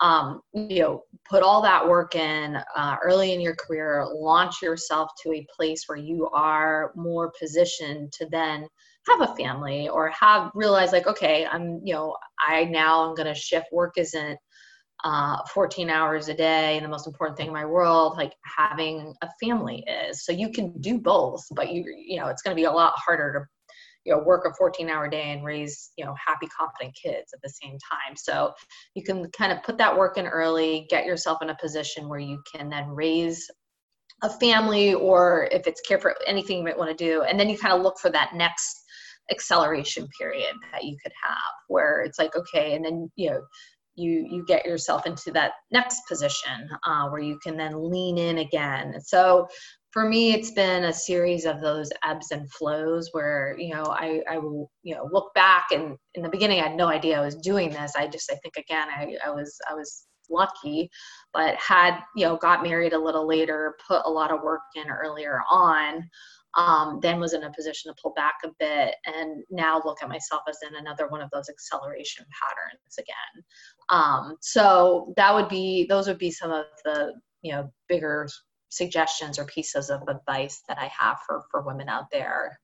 um, 0.01 0.41
you 0.53 0.79
know 0.79 1.03
put 1.29 1.43
all 1.43 1.62
that 1.62 1.88
work 1.88 2.15
in 2.15 2.58
uh, 2.75 2.98
early 3.03 3.34
in 3.34 3.39
your 3.39 3.55
career 3.55 4.05
launch 4.13 4.62
yourself 4.62 5.12
to 5.22 5.31
a 5.31 5.48
place 5.55 5.84
where 5.86 5.98
you 5.98 6.27
are 6.29 6.91
more 6.96 7.31
positioned 7.39 8.12
to 8.12 8.27
then 8.31 8.67
have 9.08 9.22
a 9.22 9.36
family 9.36 9.88
or 9.88 10.10
have 10.10 10.51
realize 10.53 10.91
like 10.91 11.08
okay 11.08 11.48
i'm 11.51 11.79
you 11.84 11.93
know 11.93 12.15
i 12.39 12.63
now 12.65 13.08
i'm 13.08 13.15
going 13.15 13.27
to 13.27 13.36
shift. 13.36 13.67
Work 13.72 13.93
isn't 13.98 14.38
uh, 15.03 15.38
14 15.53 15.89
hours 15.89 16.27
a 16.27 16.34
day 16.34 16.77
and 16.77 16.86
the 16.86 16.89
most 16.89 17.08
important 17.08 17.36
thing 17.36 17.48
in 17.48 17.53
my 17.53 17.65
world 17.65 18.17
like 18.17 18.34
having 18.58 19.13
a 19.24 19.29
family 19.43 19.84
is. 20.10 20.24
So 20.25 20.31
you 20.31 20.51
can 20.51 20.79
do 20.79 21.00
both 21.00 21.43
but 21.55 21.72
you 21.72 21.84
you 22.05 22.20
know 22.20 22.27
it's 22.27 22.41
going 22.41 22.55
to 22.55 22.60
be 22.60 22.65
a 22.65 22.72
lot 22.72 22.93
harder 22.98 23.34
to 23.34 23.46
you 24.05 24.13
know 24.13 24.20
work 24.20 24.46
a 24.46 24.53
14 24.58 24.89
hour 24.89 25.08
day 25.08 25.31
and 25.31 25.43
raise 25.43 25.91
you 25.98 26.05
know 26.05 26.15
happy 26.25 26.48
confident 26.48 26.96
kids 27.01 27.34
at 27.34 27.41
the 27.41 27.50
same 27.50 27.77
time. 27.89 28.15
So 28.15 28.53
you 28.96 29.03
can 29.03 29.29
kind 29.31 29.51
of 29.51 29.63
put 29.63 29.77
that 29.77 29.98
work 29.98 30.17
in 30.17 30.27
early 30.27 30.88
get 30.89 31.05
yourself 31.05 31.39
in 31.41 31.50
a 31.50 31.58
position 31.58 32.10
where 32.10 32.20
you 32.20 32.41
can 32.53 32.70
then 32.70 32.88
raise 32.89 33.50
a 34.24 34.29
family 34.29 34.93
or 34.93 35.48
if 35.51 35.65
it's 35.65 35.81
care 35.81 36.00
for 36.00 36.15
anything 36.27 36.58
you 36.58 36.63
might 36.63 36.77
want 36.77 36.96
to 36.96 37.05
do 37.05 37.24
and 37.24 37.39
then 37.39 37.50
you 37.50 37.58
kind 37.58 37.74
of 37.74 37.81
look 37.81 37.98
for 38.00 38.12
that 38.12 38.36
next 38.36 38.84
acceleration 39.31 40.08
period 40.20 40.53
that 40.72 40.84
you 40.84 40.96
could 41.01 41.13
have 41.24 41.53
where 41.70 42.01
it's 42.01 42.20
like 42.20 42.36
okay 42.36 42.75
and 42.75 42.86
then 42.86 43.10
you 43.15 43.31
know 43.31 43.41
you 43.96 44.25
you 44.29 44.46
get 44.46 44.65
yourself 44.65 45.05
into 45.05 45.31
that 45.31 45.53
next 45.72 46.01
position 46.08 46.70
uh, 46.86 47.08
where 47.10 47.22
you 47.22 47.38
can 47.43 47.58
then 47.58 47.91
lean 47.91 48.17
in 48.17 48.39
again. 48.39 49.00
So 49.01 49.48
for 49.91 50.07
me 50.07 50.33
it's 50.33 50.51
been 50.51 50.86
a 50.86 50.93
series 50.93 51.45
of 51.45 51.62
those 51.62 51.89
ebbs 52.03 52.31
and 52.31 52.51
flows 52.51 53.10
where 53.12 53.55
you 53.57 53.74
know 53.74 53.83
i 53.83 54.21
i 54.29 54.38
will 54.38 54.71
you 54.83 54.95
know 54.95 55.07
look 55.12 55.33
back 55.33 55.67
and 55.71 55.98
in 56.15 56.24
the 56.24 56.29
beginning 56.29 56.60
i 56.60 56.67
had 56.67 56.77
no 56.77 56.88
idea 56.88 57.17
i 57.17 57.25
was 57.25 57.36
doing 57.36 57.69
this. 57.69 57.93
I 57.95 58.07
just 58.07 58.31
i 58.31 58.36
think 58.36 58.57
again 58.57 58.88
i, 58.89 59.15
I 59.25 59.29
was 59.29 59.57
i 59.69 59.74
was 59.74 60.07
lucky 60.29 60.89
but 61.33 61.55
had 61.55 62.00
you 62.15 62.25
know 62.25 62.38
got 62.38 62.63
married 62.63 62.93
a 62.93 63.00
little 63.00 63.27
later 63.27 63.75
put 63.86 64.01
a 64.05 64.10
lot 64.10 64.31
of 64.31 64.41
work 64.43 64.62
in 64.75 64.89
earlier 64.89 65.41
on 65.50 66.10
um, 66.55 67.00
then 67.01 67.19
was 67.19 67.33
in 67.33 67.43
a 67.43 67.51
position 67.53 67.91
to 67.91 68.01
pull 68.01 68.13
back 68.13 68.36
a 68.43 68.50
bit 68.60 68.95
and 69.05 69.43
now 69.50 69.81
look 69.86 70.00
at 70.01 70.10
myself 70.10 70.41
as 70.50 70.57
in 70.67 70.75
another 70.75 71.07
one 71.07 71.21
of 71.21 71.29
those 71.31 71.50
acceleration 71.50 72.25
patterns 72.41 72.98
again. 73.00 73.43
Um, 73.89 74.36
so 74.41 75.13
that 75.15 75.33
would 75.33 75.48
be 75.48 75.86
those 75.88 76.07
would 76.07 76.17
be 76.17 76.31
some 76.31 76.51
of 76.51 76.65
the 76.83 77.13
you 77.41 77.53
know 77.53 77.71
bigger 77.88 78.27
suggestions 78.72 79.38
or 79.38 79.46
pieces 79.46 79.90
of 79.90 80.01
advice 80.08 80.63
that 80.68 80.80
I 80.80 80.90
have 80.98 81.20
for, 81.28 81.44
for 81.51 81.62
women 81.62 81.90
out 81.90 82.10
there 82.12 82.58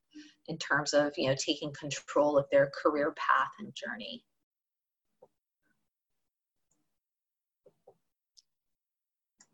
in 0.48 0.58
terms 0.58 0.94
of 0.94 1.12
you 1.18 1.28
know 1.28 1.36
taking 1.36 1.72
control 1.74 2.38
of 2.38 2.46
their 2.52 2.72
career 2.82 3.14
path 3.16 3.52
and 3.60 3.74
journey. 3.76 4.24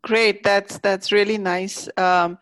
Great, 0.02 0.42
that's 0.42 0.78
that's 0.78 1.12
really 1.12 1.38
nice. 1.38 1.88
Um, 1.96 2.38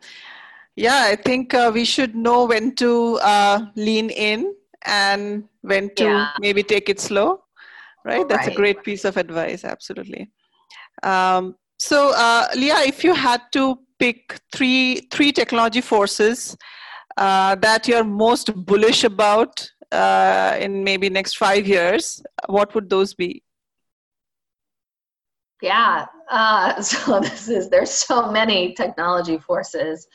yeah, 0.76 1.04
I 1.04 1.16
think 1.16 1.54
uh, 1.54 1.70
we 1.72 1.84
should 1.84 2.14
know 2.14 2.44
when 2.44 2.74
to 2.76 3.18
uh, 3.22 3.66
lean 3.76 4.10
in 4.10 4.54
and 4.84 5.44
when 5.62 5.94
to 5.96 6.04
yeah. 6.04 6.30
maybe 6.40 6.62
take 6.62 6.88
it 6.88 7.00
slow. 7.00 7.44
Right, 8.04 8.28
that's 8.28 8.48
right. 8.48 8.52
a 8.52 8.56
great 8.56 8.82
piece 8.82 9.04
of 9.04 9.16
advice. 9.16 9.64
Absolutely. 9.64 10.32
Um, 11.04 11.54
so, 11.78 12.12
uh, 12.16 12.48
Leah, 12.56 12.80
if 12.84 13.04
you 13.04 13.14
had 13.14 13.42
to 13.52 13.78
pick 14.02 14.40
three 14.54 15.08
three 15.12 15.32
technology 15.32 15.80
forces 15.80 16.56
uh, 17.16 17.54
that 17.66 17.86
you're 17.86 18.04
most 18.04 18.46
bullish 18.66 19.04
about 19.04 19.70
uh, 19.92 20.56
in 20.58 20.82
maybe 20.82 21.08
next 21.10 21.36
five 21.36 21.66
years, 21.68 22.22
what 22.46 22.74
would 22.74 22.88
those 22.88 23.14
be? 23.14 23.42
Yeah, 25.60 26.06
uh, 26.30 26.80
so 26.90 27.20
this 27.20 27.48
is 27.48 27.70
there's 27.70 27.92
so 27.92 28.32
many 28.32 28.74
technology 28.74 29.38
forces. 29.38 30.06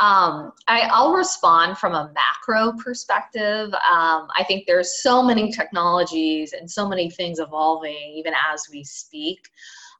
Um, 0.00 0.52
I, 0.66 0.88
will 1.02 1.14
respond 1.14 1.76
from 1.76 1.94
a 1.94 2.10
macro 2.14 2.72
perspective. 2.82 3.68
Um, 3.74 4.28
I 4.38 4.44
think 4.46 4.64
there's 4.66 5.02
so 5.02 5.22
many 5.22 5.52
technologies 5.52 6.54
and 6.54 6.70
so 6.70 6.88
many 6.88 7.10
things 7.10 7.38
evolving 7.38 8.14
even 8.14 8.32
as 8.52 8.68
we 8.72 8.82
speak. 8.82 9.40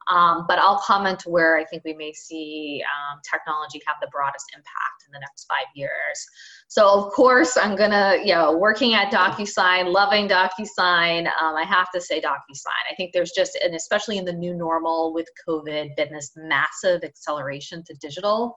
Um, 0.09 0.47
but 0.49 0.59
I'll 0.59 0.78
comment 0.78 1.23
where 1.26 1.57
I 1.57 1.64
think 1.64 1.85
we 1.85 1.95
may 1.95 2.12
see 2.12 2.83
um, 2.83 3.21
technology 3.30 3.80
have 3.87 3.97
the 4.00 4.09
broadest 4.11 4.47
impact 4.54 5.04
in 5.07 5.12
the 5.12 5.21
next 5.21 5.47
five 5.47 5.66
years. 5.75 6.26
So 6.69 6.88
of 6.88 7.12
course 7.12 7.57
I'm 7.57 7.76
gonna, 7.76 8.16
you 8.25 8.35
know, 8.35 8.57
working 8.57 8.95
at 8.95 9.12
DocuSign, 9.12 9.92
loving 9.92 10.28
DocuSign. 10.28 11.26
Um, 11.40 11.54
I 11.54 11.64
have 11.64 11.90
to 11.92 12.00
say 12.00 12.21
DocuSign. 12.21 12.90
I 12.90 12.95
think 12.97 13.12
there's 13.12 13.33
just, 13.33 13.59
and 13.62 13.75
especially 13.75 14.19
in 14.19 14.25
the 14.25 14.33
new 14.33 14.54
normal 14.54 15.12
with 15.12 15.28
COVID, 15.49 15.95
been 15.97 16.12
this 16.12 16.33
massive 16.37 17.04
acceleration 17.04 17.85
to 17.85 17.95
digital. 18.00 18.57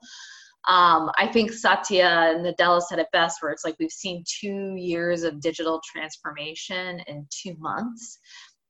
Um, 0.66 1.10
I 1.18 1.26
think 1.26 1.52
Satya 1.52 2.34
and 2.34 2.46
Nadella 2.46 2.80
said 2.80 2.98
it 2.98 3.08
best, 3.12 3.42
where 3.42 3.52
it's 3.52 3.64
like 3.64 3.76
we've 3.78 3.90
seen 3.90 4.24
two 4.26 4.74
years 4.76 5.22
of 5.22 5.40
digital 5.40 5.80
transformation 5.84 7.00
in 7.06 7.26
two 7.30 7.54
months. 7.58 8.18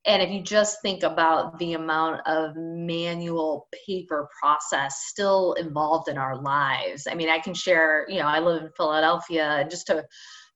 And 0.06 0.22
if 0.22 0.30
you 0.30 0.42
just 0.42 0.82
think 0.82 1.02
about 1.02 1.58
the 1.58 1.72
amount 1.72 2.20
of 2.26 2.54
manual 2.56 3.68
paper 3.86 4.28
process 4.38 5.04
still 5.06 5.54
involved 5.54 6.08
in 6.08 6.18
our 6.18 6.40
lives, 6.42 7.06
I 7.10 7.14
mean, 7.14 7.30
I 7.30 7.38
can 7.38 7.54
share, 7.54 8.04
you 8.08 8.18
know, 8.18 8.26
I 8.26 8.38
live 8.40 8.62
in 8.62 8.70
Philadelphia 8.76 9.46
and 9.60 9.70
just 9.70 9.86
to, 9.86 10.04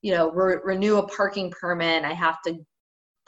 you 0.01 0.13
know, 0.13 0.31
re- 0.31 0.59
renew 0.63 0.97
a 0.97 1.07
parking 1.07 1.51
permit, 1.51 2.03
I 2.03 2.13
have 2.13 2.41
to, 2.43 2.53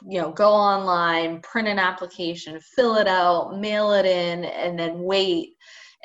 you 0.08 0.20
know, 0.20 0.30
go 0.32 0.50
online, 0.50 1.40
print 1.40 1.66
an 1.66 1.80
application, 1.80 2.60
fill 2.76 2.96
it 2.96 3.08
out, 3.08 3.58
mail 3.58 3.92
it 3.92 4.06
in, 4.06 4.44
and 4.44 4.78
then 4.78 5.00
wait. 5.02 5.50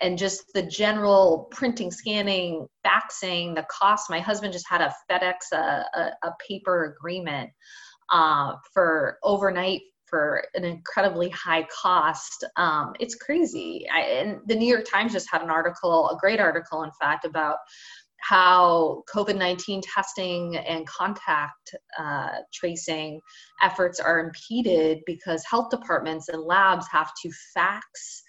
And 0.02 0.18
just 0.18 0.46
the 0.54 0.64
general 0.64 1.48
printing, 1.52 1.92
scanning, 1.92 2.68
faxing, 2.86 3.56
the 3.56 3.66
cost. 3.70 4.10
My 4.10 4.20
husband 4.20 4.54
just 4.54 4.68
had 4.70 4.82
a 4.82 4.94
FedEx 5.10 5.52
a, 5.52 5.86
a, 5.94 6.12
a 6.24 6.32
paper 6.48 6.96
agreement 6.96 7.50
uh, 8.12 8.54
for 8.74 9.18
overnight 9.24 9.82
for 10.10 10.44
an 10.56 10.64
incredibly 10.64 11.30
high 11.30 11.64
cost. 11.64 12.44
Um, 12.56 12.94
it's 13.00 13.16
crazy. 13.16 13.86
I, 13.94 14.02
and 14.02 14.40
the 14.48 14.56
New 14.56 14.68
York 14.68 14.86
Times 14.90 15.14
just 15.14 15.30
had 15.32 15.42
an 15.42 15.50
article, 15.50 16.10
a 16.10 16.18
great 16.18 16.40
article, 16.40 16.84
in 16.84 16.92
fact, 17.00 17.26
about 17.26 17.58
how 18.20 19.04
COVID 19.14 19.38
19 19.38 19.82
testing 19.82 20.58
and 20.58 20.88
contact 20.88 21.76
uh, 22.00 22.40
tracing 22.54 23.22
efforts 23.62 24.00
are 24.00 24.20
impeded 24.20 25.00
because 25.06 25.44
health 25.50 25.70
departments 25.70 26.30
and 26.30 26.42
labs 26.44 26.88
have 26.92 27.12
to 27.22 27.32
fax. 27.54 28.24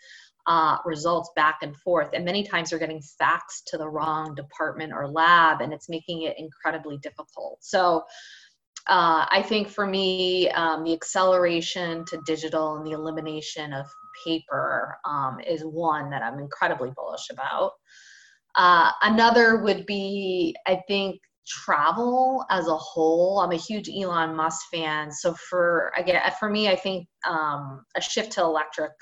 Uh, 0.47 0.78
results 0.87 1.30
back 1.37 1.58
and 1.61 1.76
forth, 1.76 2.08
and 2.14 2.25
many 2.25 2.42
times 2.42 2.70
they're 2.70 2.78
getting 2.78 3.02
faxed 3.20 3.64
to 3.66 3.76
the 3.76 3.87
wrong 3.87 4.35
department 4.35 4.94
or 4.94 5.06
lab, 5.06 5.61
and 5.61 5.75
it's 5.75 5.90
making 5.90 6.23
it 6.23 6.38
incredibly 6.38 6.97
difficult. 7.02 7.58
So, 7.61 8.02
uh, 8.88 9.26
I 9.30 9.42
think 9.42 9.68
for 9.68 9.87
me, 9.87 10.49
um, 10.50 10.85
the 10.85 10.95
acceleration 10.95 12.04
to 12.07 12.21
digital 12.25 12.76
and 12.76 12.87
the 12.87 12.92
elimination 12.92 13.73
of 13.73 13.87
paper 14.25 14.97
um, 15.04 15.38
is 15.47 15.62
one 15.62 16.11
that 16.11 16.23
I'm 16.23 16.38
incredibly 16.38 16.90
bullish 16.97 17.28
about. 17.30 17.73
Uh, 18.57 18.90
another 19.02 19.59
would 19.59 19.85
be, 19.85 20.57
I 20.66 20.80
think, 20.88 21.21
travel 21.47 22.45
as 22.50 22.66
a 22.66 22.76
whole. 22.76 23.40
I'm 23.40 23.52
a 23.52 23.57
huge 23.57 23.88
Elon 23.88 24.35
Musk 24.35 24.61
fan, 24.73 25.11
so 25.11 25.35
for 25.35 25.92
again, 25.97 26.21
for 26.38 26.49
me, 26.49 26.68
I 26.68 26.76
think 26.76 27.07
um, 27.26 27.85
a 27.97 28.00
shift 28.00 28.33
to 28.33 28.42
electric 28.42 28.92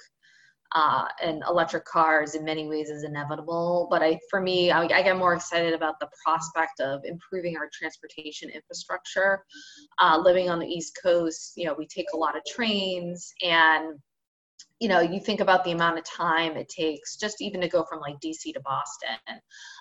uh, 0.74 1.06
and 1.22 1.42
electric 1.48 1.84
cars 1.84 2.34
in 2.34 2.44
many 2.44 2.68
ways 2.68 2.90
is 2.90 3.04
inevitable. 3.04 3.88
But 3.90 4.02
I, 4.02 4.18
for 4.30 4.40
me, 4.40 4.70
I, 4.70 4.82
I, 4.82 5.02
get 5.02 5.16
more 5.16 5.34
excited 5.34 5.72
about 5.72 6.00
the 6.00 6.08
prospect 6.24 6.80
of 6.80 7.02
improving 7.04 7.56
our 7.56 7.68
transportation 7.72 8.50
infrastructure. 8.50 9.44
Uh, 9.98 10.18
living 10.22 10.50
on 10.50 10.58
the 10.58 10.66
East 10.66 10.98
Coast, 11.02 11.52
you 11.56 11.66
know, 11.66 11.74
we 11.78 11.86
take 11.86 12.06
a 12.12 12.16
lot 12.16 12.36
of 12.36 12.42
trains 12.44 13.32
and 13.42 13.98
you 14.80 14.88
know, 14.88 15.00
you 15.00 15.18
think 15.18 15.40
about 15.40 15.64
the 15.64 15.72
amount 15.72 15.98
of 15.98 16.04
time 16.04 16.56
it 16.56 16.68
takes 16.68 17.16
just 17.16 17.40
even 17.40 17.62
to 17.62 17.68
go 17.68 17.82
from 17.84 18.00
like 18.00 18.20
DC 18.20 18.52
to 18.52 18.60
Boston, 18.60 19.40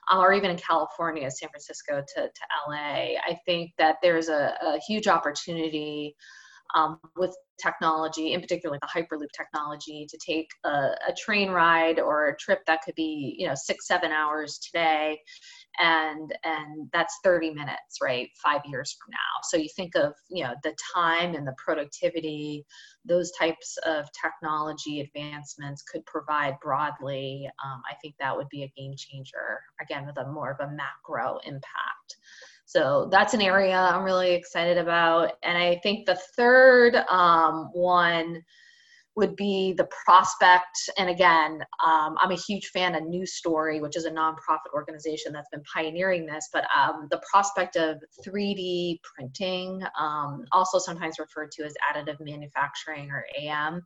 uh, 0.09 0.19
or 0.19 0.31
even 0.31 0.51
in 0.51 0.57
California, 0.57 1.29
San 1.29 1.49
Francisco 1.49 2.01
to, 2.15 2.21
to 2.21 2.41
LA. 2.69 3.17
I 3.27 3.37
think 3.45 3.71
that 3.77 3.97
there's 4.01 4.29
a, 4.29 4.53
a 4.61 4.79
huge 4.87 5.07
opportunity 5.07 6.15
um, 6.73 6.99
with 7.15 7.35
technology, 7.61 8.33
in 8.33 8.41
particular 8.41 8.77
the 8.81 8.87
Hyperloop 8.87 9.29
technology, 9.35 10.07
to 10.09 10.17
take 10.17 10.49
a, 10.65 10.69
a, 11.07 11.13
train 11.17 11.51
ride 11.51 11.99
or 11.99 12.27
a 12.27 12.37
trip 12.37 12.59
that 12.67 12.81
could 12.83 12.95
be, 12.95 13.35
you 13.37 13.47
know, 13.47 13.53
six, 13.55 13.87
seven 13.87 14.11
hours 14.11 14.57
today, 14.59 15.17
and 15.79 16.35
and 16.43 16.89
that's 16.91 17.17
30 17.23 17.51
minutes, 17.53 17.99
right? 18.01 18.29
Five 18.43 18.61
years 18.65 18.97
from 18.99 19.11
now. 19.11 19.41
So 19.43 19.57
you 19.57 19.69
think 19.75 19.95
of, 19.95 20.13
you 20.29 20.43
know, 20.43 20.53
the 20.63 20.75
time 20.93 21.35
and 21.35 21.47
the 21.47 21.55
productivity, 21.57 22.65
those 23.05 23.31
types 23.39 23.77
of 23.85 24.05
technology 24.19 25.01
advancements 25.01 25.83
could 25.83 26.05
provide 26.05 26.55
broadly. 26.61 27.47
Um, 27.63 27.81
I 27.89 27.95
think 28.01 28.15
that 28.19 28.35
would 28.35 28.49
be 28.49 28.63
a 28.63 28.73
game 28.77 28.93
changer. 28.97 29.61
Again, 29.81 30.05
with 30.05 30.17
a 30.17 30.31
more 30.31 30.51
of 30.51 30.59
a 30.59 30.71
macro 30.71 31.39
impact. 31.45 32.17
So 32.65 33.07
that's 33.11 33.33
an 33.33 33.41
area 33.41 33.77
I'm 33.77 34.03
really 34.03 34.33
excited 34.33 34.77
about. 34.77 35.33
And 35.43 35.57
I 35.57 35.79
think 35.83 36.05
the 36.05 36.19
third 36.35 36.95
um, 37.09 37.69
one 37.73 38.43
would 39.15 39.35
be 39.37 39.73
the 39.73 39.87
prospect. 40.05 40.89
And 40.97 41.09
again, 41.09 41.63
um, 41.85 42.17
I'm 42.19 42.31
a 42.31 42.35
huge 42.35 42.67
fan 42.67 42.95
of 42.95 43.03
New 43.03 43.25
Story, 43.25 43.79
which 43.79 43.95
is 43.95 44.05
a 44.05 44.11
nonprofit 44.11 44.73
organization 44.73 45.31
that's 45.31 45.47
been 45.49 45.63
pioneering 45.73 46.25
this. 46.25 46.49
But 46.51 46.65
um, 46.75 47.07
the 47.09 47.21
prospect 47.31 47.77
of 47.77 48.03
3D 48.27 48.99
printing, 49.03 49.81
um, 49.97 50.43
also 50.51 50.79
sometimes 50.79 51.17
referred 51.17 51.51
to 51.51 51.63
as 51.63 51.73
additive 51.89 52.17
manufacturing 52.19 53.09
or 53.09 53.25
AM, 53.39 53.81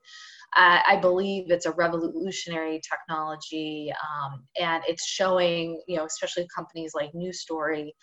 I 0.55 0.97
believe 0.99 1.51
it's 1.51 1.67
a 1.67 1.71
revolutionary 1.73 2.81
technology, 2.89 3.93
um, 4.01 4.43
and 4.59 4.83
it's 4.87 5.05
showing, 5.05 5.79
you 5.87 5.97
know, 5.97 6.05
especially 6.05 6.47
companies 6.55 6.93
like 6.95 7.13
New 7.13 7.31
Story 7.31 7.93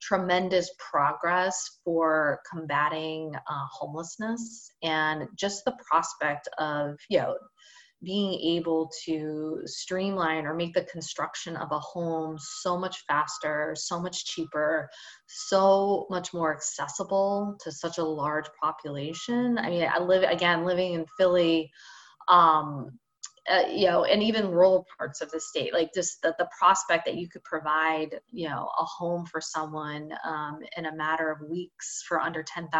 tremendous 0.00 0.70
progress 0.78 1.80
for 1.84 2.40
combating 2.50 3.34
uh, 3.34 3.66
homelessness 3.70 4.70
and 4.82 5.26
just 5.36 5.64
the 5.64 5.76
prospect 5.88 6.48
of 6.58 6.96
you 7.08 7.18
know 7.18 7.36
being 8.02 8.34
able 8.56 8.90
to 9.06 9.62
streamline 9.64 10.44
or 10.44 10.54
make 10.54 10.74
the 10.74 10.84
construction 10.84 11.56
of 11.56 11.72
a 11.72 11.78
home 11.78 12.36
so 12.38 12.78
much 12.78 13.02
faster 13.08 13.74
so 13.76 13.98
much 13.98 14.26
cheaper 14.26 14.88
so 15.26 16.06
much 16.10 16.34
more 16.34 16.54
accessible 16.54 17.56
to 17.58 17.72
such 17.72 17.96
a 17.98 18.04
large 18.04 18.46
population. 18.62 19.58
I 19.58 19.70
mean 19.70 19.88
i 19.92 19.98
live 19.98 20.24
again 20.24 20.64
living 20.64 20.92
in 20.94 21.06
philly 21.18 21.70
um, 22.28 22.98
uh, 23.48 23.62
you 23.70 23.86
know, 23.86 24.04
and 24.04 24.22
even 24.22 24.50
rural 24.50 24.86
parts 24.98 25.20
of 25.20 25.30
the 25.30 25.40
state, 25.40 25.72
like 25.72 25.90
just 25.94 26.20
the, 26.22 26.34
the 26.38 26.48
prospect 26.58 27.04
that 27.06 27.16
you 27.16 27.28
could 27.28 27.44
provide, 27.44 28.18
you 28.30 28.48
know, 28.48 28.68
a 28.78 28.84
home 28.84 29.24
for 29.24 29.40
someone 29.40 30.10
um, 30.24 30.58
in 30.76 30.86
a 30.86 30.96
matter 30.96 31.30
of 31.30 31.48
weeks 31.48 32.02
for 32.08 32.20
under 32.20 32.42
$10,000 32.42 32.72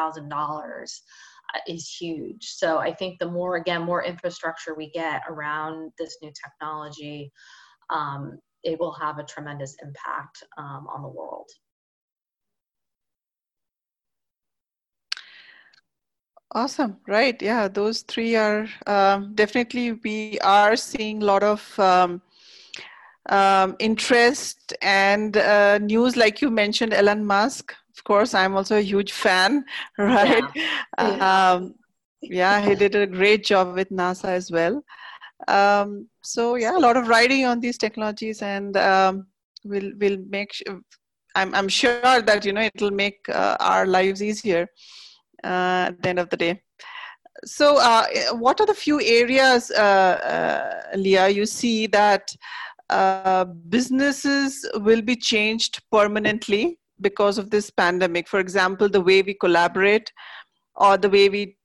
uh, 1.55 1.59
is 1.69 1.89
huge. 1.89 2.45
So 2.45 2.79
I 2.79 2.93
think 2.93 3.19
the 3.19 3.31
more, 3.31 3.57
again, 3.57 3.83
more 3.83 4.03
infrastructure 4.05 4.75
we 4.75 4.91
get 4.91 5.23
around 5.29 5.93
this 5.99 6.19
new 6.21 6.33
technology, 6.33 7.31
um, 7.91 8.39
it 8.65 8.81
will 8.81 8.95
have 8.95 9.19
a 9.19 9.25
tremendous 9.25 9.77
impact 9.81 10.43
um, 10.59 10.89
on 10.93 11.03
the 11.03 11.09
world. 11.09 11.49
Awesome. 16.53 16.99
Right. 17.07 17.41
Yeah. 17.43 17.69
Those 17.69 18.03
three 18.03 18.37
are 18.37 18.67
um, 18.87 19.35
definitely, 19.35 19.93
we 19.93 20.39
are 20.41 20.77
seeing 20.77 21.23
a 21.23 21.25
lot 21.27 21.43
of 21.43 21.79
um, 21.79 22.23
um, 23.29 23.77
interest 23.79 24.73
and 24.83 25.37
uh, 25.37 25.79
news, 25.79 26.17
like 26.17 26.41
you 26.41 26.51
mentioned, 26.51 26.93
Elon 26.95 27.25
Musk. 27.25 27.75
Of 27.97 28.05
course, 28.05 28.35
I'm 28.35 28.57
also 28.57 28.77
a 28.79 28.81
huge 28.83 29.13
fan, 29.13 29.65
right? 29.99 30.45
Yeah, 30.99 31.53
um, 31.53 31.75
yeah 32.23 32.61
he 32.61 32.75
did 32.75 32.95
a 32.95 33.07
great 33.07 33.45
job 33.45 33.75
with 33.75 33.91
NASA 33.91 34.27
as 34.27 34.51
well. 34.51 34.83
Um, 35.49 36.09
so, 36.23 36.55
yeah, 36.57 36.77
a 36.77 36.81
lot 36.81 36.97
of 36.97 37.09
writing 37.09 37.45
on 37.45 37.61
these 37.61 37.79
technologies, 37.79 38.43
and 38.43 38.77
um, 38.77 39.27
we'll, 39.65 39.93
we'll 39.99 40.19
make 40.29 40.53
sure, 40.53 40.81
I'm, 41.35 41.55
I'm 41.55 41.69
sure 41.69 42.23
that, 42.23 42.45
you 42.45 42.53
know, 42.53 42.63
it'll 42.75 42.91
make 42.91 43.29
uh, 43.29 43.57
our 43.61 43.87
lives 43.87 44.23
easier 44.23 44.69
uh, 45.45 45.89
at 45.89 46.03
the 46.03 46.09
end 46.09 46.19
of 46.19 46.31
the 46.31 46.37
day. 46.37 46.63
So, 47.45 47.77
uh, 47.79 48.07
what 48.33 48.61
are 48.61 48.67
the 48.67 48.75
few 48.75 49.01
areas, 49.01 49.71
uh, 49.71 50.83
Leah, 50.97 51.29
you 51.29 51.47
see 51.47 51.87
that 51.89 52.35
businesses 53.69 54.69
will 54.77 55.03
be 55.03 55.17
changed 55.17 55.83
permanently 55.93 56.79
because 57.01 57.37
of 57.37 57.51
this 57.51 57.71
pandemic? 57.71 58.27
For 58.29 58.41
example, 58.41 58.89
the 58.89 59.03
way 59.03 59.23
we 59.23 59.35
collaborate 59.35 60.11
or 60.77 60.97
the 60.97 61.11
way 61.11 61.29
we 61.29 61.57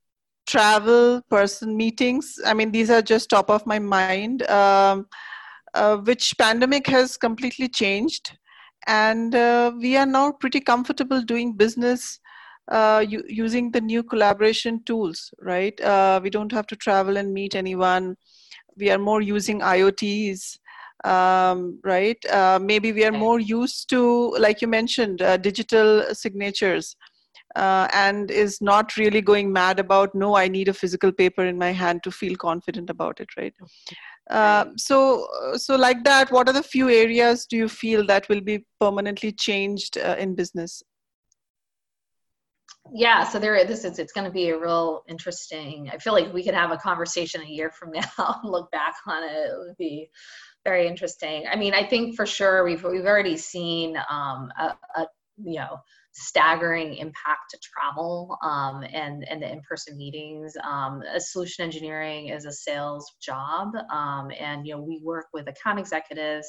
travel, 0.47 1.21
person 1.29 1.77
meetings. 1.77 2.39
I 2.45 2.53
mean, 2.53 2.71
these 2.71 2.89
are 2.89 3.01
just 3.01 3.29
top 3.29 3.49
of 3.49 3.65
my 3.65 3.79
mind, 3.79 4.43
um, 4.43 5.07
uh, 5.73 5.97
which 5.97 6.33
pandemic 6.37 6.87
has 6.87 7.17
completely 7.17 7.69
changed. 7.69 8.37
And 8.87 9.35
uh, 9.35 9.71
we 9.79 9.95
are 9.95 10.05
now 10.05 10.31
pretty 10.31 10.59
comfortable 10.59 11.21
doing 11.21 11.53
business 11.53 12.19
uh, 12.67 13.03
using 13.27 13.71
the 13.71 13.81
new 13.81 14.03
collaboration 14.03 14.81
tools, 14.85 15.33
right? 15.39 15.79
Uh, 15.81 16.19
we 16.23 16.29
don't 16.29 16.51
have 16.51 16.67
to 16.67 16.75
travel 16.75 17.17
and 17.17 17.33
meet 17.33 17.55
anyone. 17.55 18.15
We 18.77 18.89
are 18.89 18.97
more 18.97 19.21
using 19.21 19.59
IoTs, 19.59 20.57
um, 21.03 21.79
right? 21.83 22.23
Uh, 22.25 22.59
maybe 22.61 22.91
we 22.91 23.03
are 23.05 23.11
more 23.11 23.39
used 23.39 23.89
to, 23.89 24.31
like 24.39 24.61
you 24.61 24.67
mentioned, 24.67 25.21
uh, 25.21 25.37
digital 25.37 26.05
signatures. 26.13 26.95
Uh, 27.55 27.85
and 27.93 28.31
is 28.31 28.61
not 28.61 28.95
really 28.95 29.19
going 29.19 29.51
mad 29.51 29.77
about 29.77 30.15
no 30.15 30.37
i 30.37 30.47
need 30.47 30.69
a 30.69 30.73
physical 30.73 31.11
paper 31.11 31.45
in 31.45 31.57
my 31.57 31.71
hand 31.71 32.01
to 32.01 32.09
feel 32.09 32.33
confident 32.37 32.89
about 32.89 33.19
it 33.19 33.27
right 33.35 33.53
uh, 34.29 34.63
so 34.77 35.27
so 35.55 35.75
like 35.75 36.01
that 36.05 36.31
what 36.31 36.47
are 36.47 36.53
the 36.53 36.63
few 36.63 36.89
areas 36.89 37.45
do 37.45 37.57
you 37.57 37.67
feel 37.67 38.05
that 38.05 38.29
will 38.29 38.39
be 38.39 38.65
permanently 38.79 39.33
changed 39.33 39.97
uh, 39.97 40.15
in 40.17 40.33
business 40.33 40.81
yeah 42.93 43.23
so 43.23 43.39
there 43.39 43.65
this 43.65 43.83
is 43.83 43.99
it's 43.99 44.13
going 44.13 44.25
to 44.25 44.31
be 44.31 44.49
a 44.49 44.59
real 44.59 45.03
interesting 45.07 45.89
i 45.93 45.97
feel 45.97 46.13
like 46.13 46.33
we 46.33 46.43
could 46.43 46.53
have 46.53 46.71
a 46.71 46.77
conversation 46.77 47.41
a 47.41 47.45
year 47.45 47.71
from 47.71 47.91
now 48.17 48.39
look 48.43 48.69
back 48.71 48.95
on 49.07 49.23
it 49.23 49.31
it 49.31 49.57
would 49.57 49.77
be 49.77 50.09
very 50.63 50.87
interesting 50.87 51.45
i 51.51 51.55
mean 51.55 51.73
i 51.73 51.85
think 51.85 52.15
for 52.15 52.25
sure 52.25 52.63
we've 52.63 52.83
we've 52.83 53.05
already 53.05 53.37
seen 53.37 53.95
um, 54.09 54.51
a, 54.59 54.75
a 54.95 55.07
you 55.43 55.59
know 55.59 55.77
staggering 56.13 56.95
impact 56.95 57.51
to 57.51 57.59
travel 57.59 58.37
um, 58.43 58.83
and 58.83 59.27
and 59.29 59.41
the 59.41 59.51
in-person 59.51 59.97
meetings. 59.97 60.55
Um, 60.63 61.01
solution 61.17 61.63
engineering 61.63 62.27
is 62.27 62.45
a 62.45 62.51
sales 62.51 63.09
job, 63.21 63.69
um, 63.91 64.31
and 64.37 64.65
you 64.65 64.75
know 64.75 64.81
we 64.81 64.99
work 65.03 65.27
with 65.33 65.47
account 65.47 65.79
executives 65.79 66.47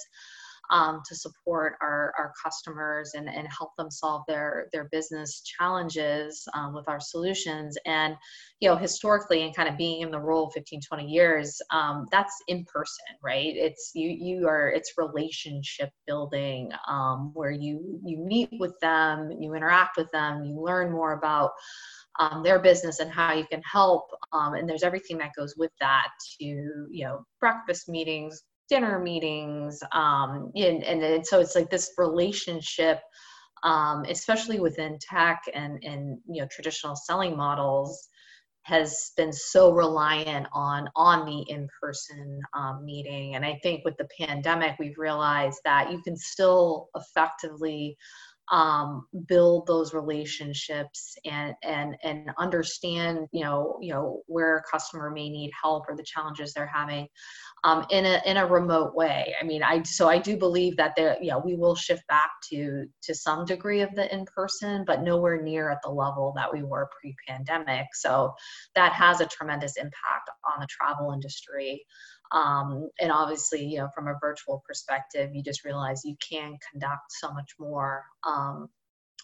um, 0.72 1.02
to 1.06 1.14
support 1.14 1.74
our, 1.82 2.14
our 2.18 2.32
customers 2.42 3.12
and, 3.14 3.28
and 3.28 3.46
help 3.56 3.70
them 3.76 3.90
solve 3.90 4.22
their, 4.26 4.68
their 4.72 4.88
business 4.90 5.42
challenges 5.42 6.48
um, 6.54 6.74
with 6.74 6.88
our 6.88 6.98
solutions. 6.98 7.76
And, 7.84 8.16
you 8.60 8.68
know, 8.68 8.76
historically 8.76 9.42
and 9.42 9.54
kind 9.54 9.68
of 9.68 9.76
being 9.76 10.00
in 10.00 10.10
the 10.10 10.18
role 10.18 10.50
15, 10.50 10.80
20 10.80 11.04
years, 11.04 11.60
um, 11.70 12.06
that's 12.10 12.34
in 12.48 12.64
person, 12.64 13.04
right? 13.22 13.54
It's 13.54 13.92
you, 13.94 14.08
you 14.08 14.48
are, 14.48 14.70
it's 14.70 14.94
relationship 14.96 15.90
building 16.06 16.70
um, 16.88 17.32
where 17.34 17.50
you, 17.50 18.00
you 18.02 18.18
meet 18.18 18.48
with 18.58 18.74
them, 18.80 19.30
you 19.38 19.54
interact 19.54 19.98
with 19.98 20.10
them, 20.10 20.42
you 20.42 20.58
learn 20.58 20.90
more 20.90 21.12
about 21.12 21.50
um, 22.18 22.42
their 22.42 22.58
business 22.58 22.98
and 22.98 23.10
how 23.10 23.34
you 23.34 23.46
can 23.46 23.62
help. 23.62 24.10
Um, 24.32 24.54
and 24.54 24.68
there's 24.68 24.82
everything 24.82 25.18
that 25.18 25.32
goes 25.36 25.54
with 25.56 25.70
that 25.80 26.08
to, 26.40 26.44
you 26.44 27.04
know, 27.04 27.24
breakfast 27.40 27.88
meetings, 27.88 28.42
dinner 28.72 28.98
meetings 28.98 29.82
um, 29.92 30.50
and, 30.56 30.82
and, 30.82 31.02
and 31.02 31.26
so 31.26 31.40
it's 31.40 31.54
like 31.54 31.68
this 31.68 31.92
relationship 31.98 33.00
um, 33.64 34.06
especially 34.08 34.58
within 34.60 34.98
tech 34.98 35.42
and, 35.52 35.78
and 35.84 36.18
you 36.26 36.40
know 36.40 36.48
traditional 36.50 36.96
selling 36.96 37.36
models 37.36 38.08
has 38.62 39.10
been 39.14 39.30
so 39.30 39.72
reliant 39.74 40.46
on 40.54 40.88
on 40.96 41.26
the 41.26 41.44
in-person 41.50 42.40
um, 42.54 42.82
meeting. 42.82 43.34
And 43.34 43.44
i 43.44 43.60
think 43.62 43.84
with 43.84 43.96
the 43.98 44.08
pandemic 44.18 44.76
we've 44.78 44.96
realized 44.96 45.60
that 45.66 45.92
you 45.92 46.00
can 46.00 46.16
still 46.16 46.88
effectively 46.96 47.94
um, 48.50 49.06
build 49.26 49.66
those 49.66 49.94
relationships 49.94 51.16
and 51.24 51.54
and 51.62 51.96
and 52.02 52.30
understand 52.38 53.28
you 53.32 53.44
know 53.44 53.78
you 53.80 53.92
know 53.92 54.22
where 54.26 54.58
a 54.58 54.62
customer 54.62 55.10
may 55.10 55.28
need 55.28 55.50
help 55.60 55.84
or 55.88 55.96
the 55.96 56.02
challenges 56.02 56.52
they're 56.52 56.66
having 56.66 57.08
um, 57.64 57.86
in 57.90 58.04
a 58.04 58.20
in 58.26 58.36
a 58.38 58.46
remote 58.46 58.94
way. 58.94 59.34
I 59.40 59.44
mean, 59.44 59.62
I 59.62 59.82
so 59.84 60.08
I 60.08 60.18
do 60.18 60.36
believe 60.36 60.76
that 60.76 60.94
there, 60.96 61.16
you 61.20 61.30
know, 61.30 61.38
we 61.44 61.54
will 61.54 61.76
shift 61.76 62.06
back 62.08 62.30
to 62.50 62.86
to 63.02 63.14
some 63.14 63.44
degree 63.44 63.82
of 63.82 63.94
the 63.94 64.12
in 64.12 64.24
person, 64.24 64.84
but 64.84 65.02
nowhere 65.02 65.40
near 65.40 65.70
at 65.70 65.78
the 65.82 65.90
level 65.90 66.32
that 66.36 66.52
we 66.52 66.64
were 66.64 66.90
pre-pandemic. 67.00 67.86
So 67.94 68.34
that 68.74 68.92
has 68.92 69.20
a 69.20 69.26
tremendous 69.26 69.76
impact 69.76 70.30
on 70.52 70.60
the 70.60 70.66
travel 70.66 71.12
industry. 71.12 71.84
Um, 72.32 72.88
and 73.00 73.12
obviously, 73.12 73.64
you 73.64 73.78
know, 73.78 73.88
from 73.94 74.08
a 74.08 74.18
virtual 74.20 74.62
perspective, 74.66 75.30
you 75.34 75.42
just 75.42 75.64
realize 75.64 76.02
you 76.04 76.16
can 76.26 76.56
conduct 76.70 77.12
so 77.12 77.32
much 77.32 77.52
more 77.58 78.04
um, 78.26 78.68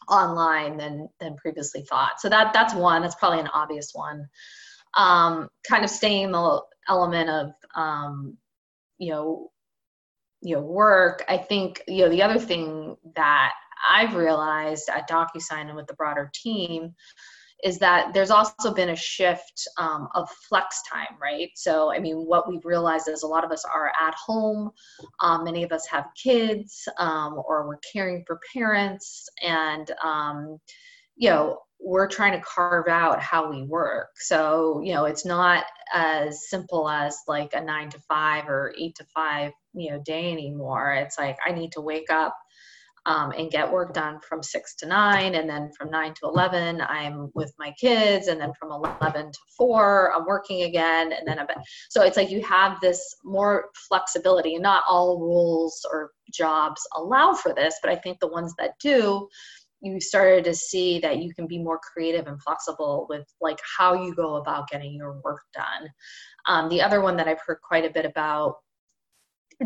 online 0.09 0.77
than 0.77 1.09
than 1.19 1.37
previously 1.37 1.83
thought. 1.83 2.21
So 2.21 2.29
that 2.29 2.53
that's 2.53 2.75
one. 2.75 3.03
That's 3.03 3.15
probably 3.15 3.41
an 3.41 3.49
obvious 3.49 3.91
one. 3.95 4.29
Um, 4.97 5.49
kind 5.69 5.85
of 5.85 5.91
staying 5.91 6.33
the 6.33 6.63
element 6.89 7.31
of 7.31 7.51
um, 7.75 8.37
you 8.99 9.11
know 9.11 9.51
you 10.43 10.57
know 10.57 10.63
work. 10.63 11.25
I 11.29 11.39
think 11.39 11.83
you 11.89 12.05
know 12.05 12.11
the 12.11 12.23
other 12.23 12.39
thing 12.39 12.97
that 13.17 13.53
I've 13.89 14.15
realized 14.15 14.89
at 14.89 15.09
DocuSign 15.09 15.69
and 15.69 15.77
with 15.77 15.87
the 15.87 15.95
broader 15.95 16.31
team 16.35 16.95
is 17.65 17.79
that 17.79 18.15
there's 18.15 18.31
also 18.31 18.73
been 18.73 18.91
a 18.91 18.97
shift 18.97 19.67
um, 19.79 20.09
of 20.15 20.31
flex 20.49 20.81
time, 20.91 21.17
right? 21.21 21.51
So, 21.57 21.93
I 21.93 21.99
mean, 21.99 22.17
what 22.19 22.49
we've 22.49 22.65
realized 22.65 23.09
is 23.09 23.23
a 23.23 23.27
lot 23.27 23.45
of 23.45 23.51
us 23.51 23.65
are 23.65 23.93
at 24.01 24.15
home, 24.15 24.71
um, 25.21 25.45
many 25.45 25.65
of 25.65 25.73
us 25.73 25.87
have 25.89 26.07
kids, 26.23 26.89
um, 26.99 27.41
or 27.47 27.67
we're 27.67 27.81
caring 27.93 28.25
for 28.27 28.41
parents, 28.55 29.29
and 29.43 29.91
um, 30.05 30.59
you 31.17 31.31
know, 31.31 31.59
we're 31.81 32.09
trying 32.09 32.33
to 32.33 32.45
carve 32.45 32.89
out 32.89 33.21
how 33.21 33.51
we 33.51 33.63
work. 33.63 34.09
So, 34.17 34.81
you 34.85 34.95
know, 34.95 35.05
it's 35.05 35.25
not 35.25 35.65
as 35.93 36.49
simple 36.49 36.89
as 36.89 37.17
like 37.29 37.55
a 37.55 37.61
nine 37.61 37.89
to 37.91 37.99
five 38.01 38.49
or 38.49 38.75
eight 38.79 38.97
to 38.97 39.05
five, 39.15 39.53
you 39.75 39.91
know, 39.91 40.01
day 40.05 40.33
anymore. 40.33 40.95
It's 40.95 41.19
like 41.19 41.39
I 41.47 41.53
need 41.53 41.73
to 41.73 41.81
wake 41.81 42.11
up 42.11 42.37
um, 43.09 43.33
and 43.39 43.51
get 43.51 43.73
work 43.73 43.95
done 43.95 44.21
from 44.21 44.43
six 44.43 44.75
to 44.77 44.87
nine. 44.87 45.35
And 45.35 45.49
then 45.49 45.71
from 45.77 45.91
nine 45.91 46.13
to 46.15 46.27
11, 46.27 46.83
I'm 46.83 47.31
with 47.35 47.55
my 47.59 47.73
kids. 47.81 48.29
And 48.29 48.39
then 48.39 48.53
from 48.61 48.71
11 48.71 49.33
to 49.33 49.39
four, 49.57 50.15
I'm 50.15 50.27
working 50.27 50.65
again. 50.65 51.13
And 51.13 51.27
then 51.27 51.39
I'm, 51.39 51.47
so 51.89 52.03
it's 52.03 52.19
like 52.19 52.31
you 52.31 52.43
have 52.43 52.79
this 52.83 53.17
more 53.25 53.71
flexibility 53.89 54.55
and 54.55 54.63
not 54.63 54.85
all 54.87 55.19
rules 55.19 55.87
or 55.91 56.11
jobs 56.35 56.87
allow 56.97 57.33
for 57.33 57.55
this, 57.55 57.77
but 57.83 57.91
I 57.91 57.97
think 57.97 58.21
the 58.21 58.29
ones 58.29 58.55
that 58.59 58.73
do, 58.79 59.27
you 59.81 60.01
started 60.01 60.45
to 60.45 60.55
see 60.55 60.99
that 60.99 61.23
you 61.23 61.33
can 61.33 61.47
be 61.47 61.59
more 61.59 61.79
creative 61.79 62.27
and 62.27 62.43
flexible 62.43 63.07
with 63.09 63.25
like 63.41 63.59
how 63.79 63.95
you 63.95 64.15
go 64.15 64.37
about 64.37 64.69
getting 64.69 64.93
your 64.93 65.19
work 65.25 65.41
done. 65.55 65.89
Um, 66.47 66.69
the 66.69 66.83
other 66.83 67.01
one 67.01 67.17
that 67.17 67.29
I've 67.29 67.41
heard 67.47 67.61
quite 67.67 67.87
a 67.87 67.91
bit 67.91 68.05
about 68.05 68.57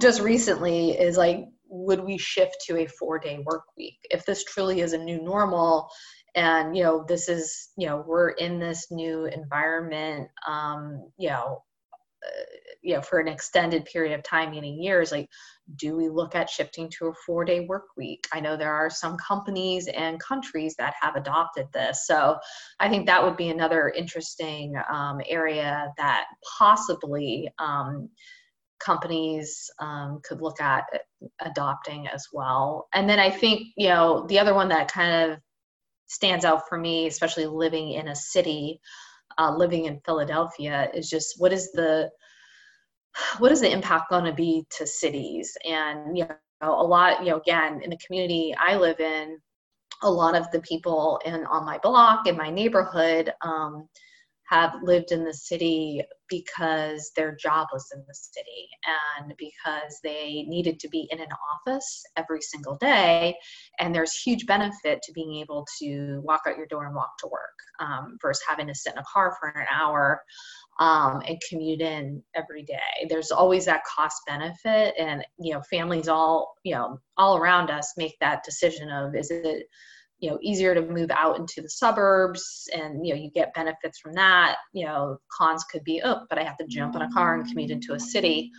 just 0.01 0.21
recently 0.21 0.91
is 0.93 1.17
like 1.17 1.45
would 1.69 2.05
we 2.05 2.19
shift 2.19 2.57
to 2.67 2.79
a 2.79 2.87
four 2.87 3.19
day 3.19 3.43
work 3.47 3.65
week? 3.77 3.99
If 4.11 4.25
this 4.27 4.45
truly 4.45 4.81
is 4.81 4.93
a 4.93 4.99
new 4.99 5.23
normal 5.23 5.89
and 6.35 6.77
you 6.77 6.83
know 6.83 7.05
this 7.07 7.29
is 7.29 7.71
you 7.77 7.87
know 7.87 8.03
we're 8.07 8.31
in 8.31 8.59
this 8.59 8.87
new 8.91 9.27
environment 9.27 10.29
um 10.47 11.11
you 11.19 11.29
know 11.29 11.63
uh, 12.25 12.43
you 12.81 12.95
know 12.95 13.03
for 13.03 13.19
an 13.19 13.29
extended 13.29 13.85
period 13.85 14.15
of 14.15 14.23
time 14.23 14.51
meaning 14.51 14.83
years 14.83 15.13
like 15.13 15.29
do 15.77 15.97
we 15.97 16.09
look 16.09 16.35
at 16.35 16.51
shifting 16.51 16.91
to 16.91 17.07
a 17.07 17.15
four 17.25 17.45
day 17.45 17.61
work 17.67 17.85
week? 17.97 18.27
I 18.33 18.41
know 18.41 18.57
there 18.57 18.75
are 18.75 18.91
some 18.91 19.17
companies 19.17 19.89
and 19.89 20.21
countries 20.21 20.75
that 20.79 20.95
have 21.01 21.17
adopted 21.17 21.67
this. 21.73 22.07
So 22.07 22.37
i 22.81 22.89
think 22.89 23.07
that 23.07 23.23
would 23.23 23.37
be 23.37 23.49
another 23.49 23.89
interesting 23.91 24.75
um, 24.91 25.21
area 25.27 25.93
that 25.97 26.25
possibly 26.59 27.49
um, 27.59 28.09
companies 28.85 29.71
um, 29.79 30.21
could 30.25 30.41
look 30.41 30.61
at 30.61 30.85
adopting 31.41 32.09
as 32.09 32.27
well. 32.33 32.89
And 32.93 33.09
then 33.09 33.19
I 33.19 33.31
think, 33.31 33.69
you 33.77 33.89
know, 33.89 34.27
the 34.29 34.39
other 34.39 34.55
one 34.55 34.69
that 34.69 34.91
kind 34.91 35.33
of 35.33 35.39
stands 36.07 36.45
out 36.45 36.69
for 36.69 36.79
me, 36.79 37.07
especially 37.07 37.47
living 37.47 37.93
in 37.93 38.09
a 38.09 38.15
city, 38.15 38.81
uh, 39.39 39.55
living 39.57 39.87
in 39.87 40.01
Philadelphia, 40.05 40.91
is 40.95 41.09
just 41.09 41.35
what 41.39 41.53
is 41.53 41.73
the 41.73 42.11
what 43.39 43.53
is 43.53 43.61
the 43.61 43.71
impact 43.71 44.11
going 44.11 44.25
to 44.25 44.33
be 44.33 44.65
to 44.79 44.87
cities? 44.87 45.57
And 45.69 46.17
you 46.17 46.27
know, 46.63 46.75
a 46.75 46.85
lot, 46.85 47.21
you 47.21 47.31
know, 47.31 47.39
again, 47.39 47.81
in 47.83 47.91
the 47.91 47.99
community 48.05 48.55
I 48.59 48.77
live 48.77 49.01
in, 49.01 49.39
a 50.03 50.11
lot 50.11 50.35
of 50.35 50.51
the 50.51 50.61
people 50.61 51.21
in 51.25 51.47
on 51.47 51.65
my 51.65 51.79
block 51.79 52.27
in 52.27 52.37
my 52.37 52.51
neighborhood. 52.51 53.33
Um, 53.43 53.89
have 54.53 54.75
lived 54.83 55.13
in 55.13 55.25
the 55.25 55.33
city 55.33 56.03
because 56.29 57.11
their 57.17 57.35
job 57.35 57.69
was 57.73 57.91
in 57.95 58.05
the 58.07 58.15
city 58.15 58.69
and 59.19 59.33
because 59.39 59.99
they 60.05 60.45
needed 60.47 60.79
to 60.79 60.89
be 60.91 61.09
in 61.11 61.21
an 61.21 61.29
office 61.55 62.05
every 62.17 62.43
single 62.43 62.77
day. 62.77 63.35
And 63.81 63.95
there's 63.95 64.15
huge 64.15 64.47
benefit 64.47 65.01
to 65.03 65.13
being 65.13 65.37
able 65.37 65.67
to 65.81 66.21
walk 66.23 66.43
out 66.47 66.59
your 66.59 66.67
door 66.67 66.85
and 66.85 66.95
walk 66.95 67.17
to 67.21 67.29
work 67.29 67.57
um, 67.81 68.19
versus 68.21 68.45
having 68.47 68.67
to 68.67 68.75
sit 68.75 68.93
in 68.93 68.99
a 68.99 69.05
car 69.11 69.35
for 69.41 69.49
an 69.49 69.67
hour 69.73 70.21
um, 70.79 71.23
and 71.27 71.41
commute 71.49 71.81
in 71.81 72.23
every 72.35 72.63
day. 72.63 73.07
There's 73.09 73.31
always 73.31 73.65
that 73.67 73.85
cost 73.85 74.21
benefit, 74.27 74.95
and 74.99 75.25
you 75.39 75.55
know, 75.55 75.63
families 75.71 76.09
all 76.09 76.55
you 76.65 76.75
know 76.75 76.99
all 77.17 77.37
around 77.37 77.71
us 77.71 77.93
make 77.97 78.17
that 78.21 78.43
decision 78.45 78.91
of 78.91 79.15
is 79.15 79.31
it 79.31 79.67
you 80.23 80.31
know 80.31 80.39
easier 80.41 80.73
to 80.73 80.81
move 80.81 81.11
out 81.11 81.37
into 81.39 81.61
the 81.61 81.69
suburbs 81.69 82.69
and 82.75 83.05
you 83.05 83.13
know 83.13 83.21
you 83.21 83.31
get 83.31 83.53
benefits 83.55 83.99
from 83.99 84.15
that. 84.15 84.57
You 84.73 84.87
know 84.87 85.19
cons 85.37 85.65
could 85.65 85.85
be 85.85 86.01
oh 86.03 86.25
but 86.31 86.39
i 86.39 86.45
have 86.45 86.57
to 86.59 86.67
jump 86.67 86.95
in 86.95 87.03
a 87.03 87.13
car 87.13 87.35
and 87.35 87.47
commute 87.47 87.71
into 87.71 87.93
a 87.93 88.01
city. 88.01 88.51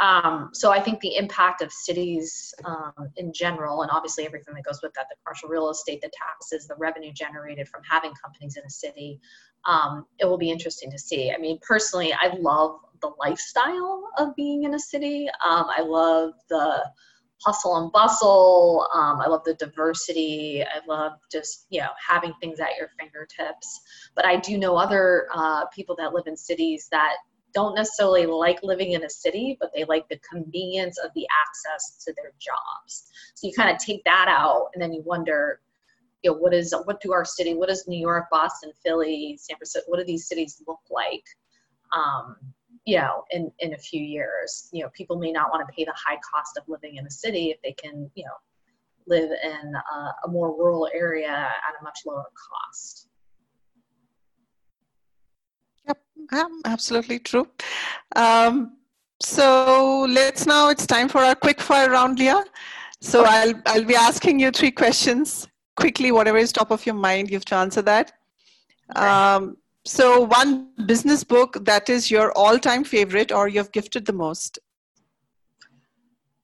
Um, 0.00 0.48
so 0.54 0.72
i 0.72 0.80
think 0.80 1.00
the 1.00 1.16
impact 1.16 1.60
of 1.60 1.70
cities 1.70 2.54
um, 2.64 3.10
in 3.18 3.30
general 3.34 3.82
and 3.82 3.90
obviously 3.90 4.24
everything 4.24 4.54
that 4.54 4.64
goes 4.64 4.80
with 4.82 4.94
that 4.94 5.06
the 5.10 5.16
commercial 5.22 5.50
real 5.50 5.68
estate 5.68 6.00
the 6.00 6.10
taxes 6.18 6.66
the 6.66 6.76
revenue 6.78 7.12
generated 7.12 7.68
from 7.68 7.82
having 7.88 8.12
companies 8.24 8.56
in 8.56 8.64
a 8.64 8.70
city 8.70 9.20
um, 9.66 10.06
it 10.18 10.24
will 10.24 10.38
be 10.38 10.50
interesting 10.50 10.90
to 10.90 10.98
see. 10.98 11.30
I 11.30 11.36
mean 11.36 11.58
personally 11.60 12.14
i 12.14 12.34
love 12.38 12.80
the 13.02 13.10
lifestyle 13.18 14.08
of 14.16 14.34
being 14.34 14.64
in 14.64 14.72
a 14.74 14.78
city. 14.78 15.28
Um, 15.46 15.66
i 15.68 15.82
love 15.82 16.32
the 16.48 16.82
hustle 17.44 17.76
and 17.76 17.92
bustle. 17.92 18.88
Um, 18.94 19.20
I 19.20 19.26
love 19.28 19.42
the 19.44 19.54
diversity. 19.54 20.62
I 20.62 20.80
love 20.86 21.12
just 21.30 21.66
you 21.70 21.80
know 21.80 21.88
having 22.06 22.32
things 22.40 22.60
at 22.60 22.76
your 22.78 22.88
fingertips. 22.98 23.80
But 24.14 24.26
I 24.26 24.36
do 24.36 24.58
know 24.58 24.76
other 24.76 25.28
uh, 25.34 25.66
people 25.66 25.96
that 25.96 26.12
live 26.12 26.26
in 26.26 26.36
cities 26.36 26.88
that 26.90 27.16
don't 27.54 27.74
necessarily 27.74 28.26
like 28.26 28.62
living 28.62 28.92
in 28.92 29.04
a 29.04 29.10
city, 29.10 29.56
but 29.60 29.70
they 29.74 29.84
like 29.84 30.08
the 30.08 30.18
convenience 30.30 30.98
of 30.98 31.10
the 31.14 31.26
access 31.46 32.02
to 32.04 32.14
their 32.14 32.32
jobs. 32.38 33.10
So 33.34 33.46
you 33.46 33.52
kind 33.52 33.70
of 33.70 33.78
take 33.78 34.02
that 34.04 34.26
out, 34.28 34.68
and 34.74 34.82
then 34.82 34.92
you 34.92 35.02
wonder, 35.02 35.60
you 36.22 36.30
know, 36.30 36.36
what 36.36 36.54
is 36.54 36.74
what 36.84 37.00
do 37.00 37.12
our 37.12 37.24
city, 37.24 37.54
what 37.54 37.68
does 37.68 37.86
New 37.86 37.98
York, 37.98 38.26
Boston, 38.30 38.72
Philly, 38.84 39.38
San 39.40 39.56
Francisco, 39.56 39.90
what 39.90 39.98
do 39.98 40.04
these 40.04 40.26
cities 40.28 40.62
look 40.66 40.80
like? 40.90 41.24
Um, 41.92 42.36
you 42.84 42.96
know 42.96 43.24
in 43.30 43.50
in 43.60 43.74
a 43.74 43.78
few 43.78 44.02
years. 44.02 44.68
You 44.72 44.82
know 44.82 44.90
people 44.90 45.16
may 45.18 45.32
not 45.32 45.50
want 45.50 45.66
to 45.66 45.74
pay 45.74 45.84
the 45.84 45.94
high 45.96 46.18
cost 46.32 46.56
of 46.58 46.64
living 46.68 46.96
in 46.96 47.06
a 47.06 47.10
city 47.10 47.50
if 47.50 47.60
they 47.62 47.72
can 47.72 48.10
you 48.14 48.24
know 48.24 48.36
live 49.06 49.30
in 49.30 49.74
a, 49.74 50.14
a 50.24 50.28
more 50.28 50.56
rural 50.56 50.88
area 50.94 51.28
at 51.28 51.80
a 51.80 51.82
much 51.82 52.00
lower 52.06 52.26
cost. 52.34 53.08
Yep. 55.86 56.48
Absolutely 56.64 57.18
true. 57.18 57.48
Um, 58.14 58.76
so 59.20 60.06
let's 60.08 60.46
now 60.46 60.68
it's 60.70 60.86
time 60.86 61.08
for 61.08 61.18
our 61.18 61.34
quick 61.34 61.60
fire 61.60 61.90
round 61.90 62.18
leah. 62.18 62.44
So 63.00 63.24
i'll 63.24 63.54
i'll 63.66 63.84
be 63.84 63.96
asking 63.96 64.38
you 64.38 64.50
three 64.50 64.70
questions 64.70 65.48
quickly 65.76 66.12
whatever 66.12 66.38
is 66.38 66.52
top 66.52 66.70
of 66.70 66.84
your 66.86 66.94
mind 66.94 67.30
you 67.30 67.36
have 67.36 67.44
to 67.46 67.56
answer 67.56 67.82
that. 67.82 68.12
Um, 68.96 69.56
so, 69.84 70.20
one 70.20 70.68
business 70.86 71.24
book 71.24 71.64
that 71.64 71.88
is 71.88 72.10
your 72.10 72.32
all 72.32 72.58
time 72.58 72.84
favorite 72.84 73.32
or 73.32 73.48
you've 73.48 73.72
gifted 73.72 74.06
the 74.06 74.12
most? 74.12 74.58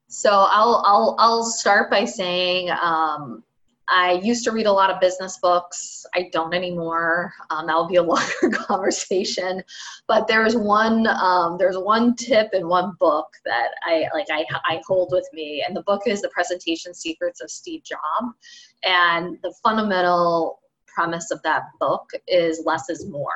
So, 0.07 0.31
I'll, 0.31 0.83
I'll, 0.85 1.15
I'll 1.19 1.43
start 1.43 1.89
by 1.89 2.05
saying 2.05 2.69
um, 2.71 3.43
I 3.89 4.19
used 4.23 4.43
to 4.43 4.51
read 4.51 4.67
a 4.67 4.71
lot 4.71 4.91
of 4.91 4.99
business 4.99 5.39
books. 5.41 6.05
I 6.13 6.29
don't 6.31 6.53
anymore. 6.53 7.33
Um, 7.49 7.65
that'll 7.65 7.87
be 7.87 7.95
a 7.95 8.03
longer 8.03 8.49
conversation. 8.53 9.63
But 10.07 10.27
there's 10.27 10.55
one 10.55 11.07
um, 11.07 11.57
there's 11.57 11.77
one 11.77 12.15
tip 12.15 12.49
in 12.53 12.67
one 12.67 12.93
book 12.99 13.27
that 13.45 13.69
I 13.83 14.07
like 14.13 14.27
I, 14.31 14.45
I 14.65 14.81
hold 14.85 15.09
with 15.11 15.27
me, 15.33 15.63
and 15.65 15.75
the 15.75 15.83
book 15.83 16.03
is 16.05 16.21
The 16.21 16.29
Presentation 16.29 16.93
Secrets 16.93 17.41
of 17.41 17.49
Steve 17.49 17.83
Jobs. 17.83 18.35
And 18.83 19.37
the 19.43 19.53
fundamental 19.63 20.59
premise 20.99 21.31
of 21.31 21.41
that 21.43 21.63
book 21.79 22.09
is 22.27 22.61
less 22.65 22.89
is 22.89 23.07
more. 23.07 23.31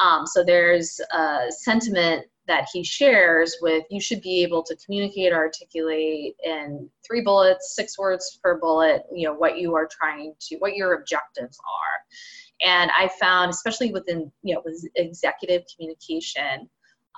Um, 0.00 0.26
so 0.26 0.44
there's 0.44 1.00
a 1.12 1.46
sentiment 1.50 2.26
that 2.46 2.68
he 2.72 2.84
shares 2.84 3.56
with 3.60 3.84
you 3.90 4.00
should 4.00 4.20
be 4.20 4.42
able 4.42 4.62
to 4.62 4.76
communicate 4.84 5.32
or 5.32 5.38
articulate 5.38 6.36
in 6.44 6.88
three 7.04 7.22
bullets, 7.22 7.74
six 7.74 7.98
words 7.98 8.38
per 8.42 8.58
bullet, 8.58 9.02
you 9.12 9.26
know, 9.26 9.34
what 9.34 9.58
you 9.58 9.74
are 9.74 9.88
trying 9.90 10.34
to, 10.40 10.56
what 10.58 10.76
your 10.76 10.94
objectives 10.94 11.58
are. 11.58 12.68
And 12.68 12.90
I 12.96 13.10
found, 13.20 13.50
especially 13.50 13.90
within, 13.92 14.30
you 14.42 14.54
know, 14.54 14.62
with 14.64 14.86
executive 14.94 15.62
communication, 15.74 16.68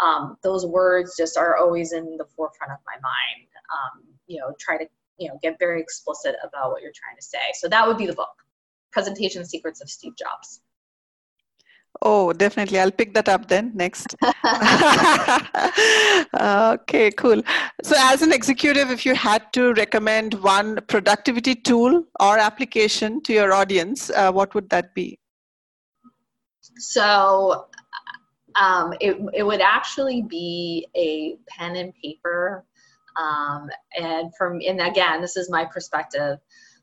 um, 0.03 0.37
those 0.43 0.65
words 0.65 1.15
just 1.19 1.37
are 1.37 1.59
always 1.59 1.93
in 1.93 2.17
the 2.17 2.27
forefront 2.37 2.73
of 2.73 2.79
my 2.87 2.95
mind. 2.95 3.49
Um, 3.73 4.05
you 4.27 4.39
know, 4.41 4.55
try 4.59 4.79
to, 4.79 4.87
you 5.19 5.29
know, 5.29 5.39
get 5.43 5.59
very 5.59 5.81
explicit 5.83 6.37
about 6.43 6.71
what 6.71 6.83
you're 6.83 6.93
trying 6.95 7.17
to 7.17 7.23
say. 7.23 7.53
So 7.55 7.69
that 7.69 7.87
would 7.87 7.99
be 7.99 8.07
the 8.07 8.15
book 8.15 8.46
presentation 8.97 9.45
secrets 9.45 9.83
of 9.83 9.91
Steve 9.91 10.15
Jobs. 10.17 10.63
Oh, 12.03 12.33
definitely. 12.33 12.79
I'll 12.79 12.97
pick 13.01 13.13
that 13.15 13.29
up 13.29 13.49
then 13.49 13.73
next. 13.75 14.15
okay, 16.41 17.11
cool. 17.23 17.43
So, 17.83 17.95
as 17.99 18.23
an 18.23 18.33
executive, 18.33 18.91
if 18.91 19.07
you 19.07 19.15
had 19.15 19.53
to 19.55 19.73
recommend 19.75 20.35
one 20.35 20.81
productivity 20.89 21.55
tool 21.55 22.05
or 22.21 22.39
application 22.39 23.23
to 23.23 23.33
your 23.33 23.53
audience, 23.53 24.11
uh, 24.11 24.31
what 24.33 24.55
would 24.55 24.69
that 24.71 24.95
be? 24.95 25.19
So, 26.79 27.67
um, 28.57 28.95
it, 29.01 29.17
it 29.35 29.43
would 29.43 29.63
actually 29.63 30.23
be 30.23 30.87
a 30.95 31.37
pen 31.49 31.77
and 31.77 31.93
paper. 32.03 32.65
Um, 33.19 33.71
and 33.99 34.31
from, 34.37 34.61
and 34.67 34.81
again, 34.81 35.23
this 35.23 35.37
is 35.39 35.51
my 35.51 35.65
perspective 35.65 36.39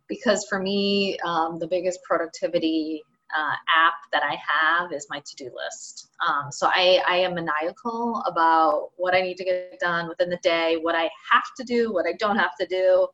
because 0.07 0.45
for 0.49 0.59
me, 0.59 1.17
um, 1.19 1.59
the 1.59 1.67
biggest 1.67 1.99
productivity 2.03 3.03
uh, 3.35 3.55
app 3.75 3.93
that 4.11 4.21
I 4.23 4.37
have 4.47 4.93
is 4.93 5.07
my 5.09 5.21
to-do 5.25 5.45
list. 5.45 6.09
Um, 6.27 6.51
so 6.51 6.67
I, 6.67 7.01
I 7.07 7.15
am 7.17 7.33
maniacal 7.33 8.21
about 8.27 8.89
what 8.97 9.15
I 9.15 9.21
need 9.21 9.37
to 9.37 9.43
get 9.43 9.79
done 9.79 10.07
within 10.07 10.29
the 10.29 10.39
day, 10.43 10.77
what 10.81 10.95
I 10.95 11.09
have 11.31 11.45
to 11.57 11.63
do, 11.63 11.91
what 11.91 12.05
I 12.05 12.13
don't 12.13 12.37
have 12.37 12.55
to 12.59 12.67
do. 12.67 13.07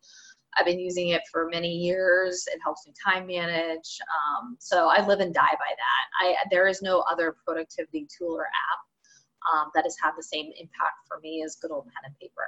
I've 0.58 0.66
been 0.66 0.80
using 0.80 1.10
it 1.10 1.22
for 1.32 1.48
many 1.52 1.72
years. 1.72 2.46
It 2.52 2.60
helps 2.64 2.86
me 2.86 2.94
time 3.06 3.28
manage. 3.28 4.00
Um, 4.18 4.58
so 4.60 4.90
I 4.90 5.06
live 5.06 5.20
and 5.20 5.34
die 5.34 5.42
by 5.42 5.50
that. 5.52 6.26
I, 6.26 6.36
there 6.52 6.68
is 6.68 6.82
no 6.82 7.04
other 7.10 7.36
productivity 7.46 8.08
tool 8.18 8.36
or 8.36 8.46
app 8.46 9.54
um, 9.54 9.72
that 9.76 9.84
has 9.84 9.96
had 10.04 10.12
the 10.18 10.24
same 10.24 10.52
impact 10.60 11.08
for 11.08 11.20
me 11.22 11.44
as 11.46 11.56
good 11.56 11.72
old 11.72 11.86
pen 11.86 12.04
and 12.06 12.20
paper. 12.20 12.48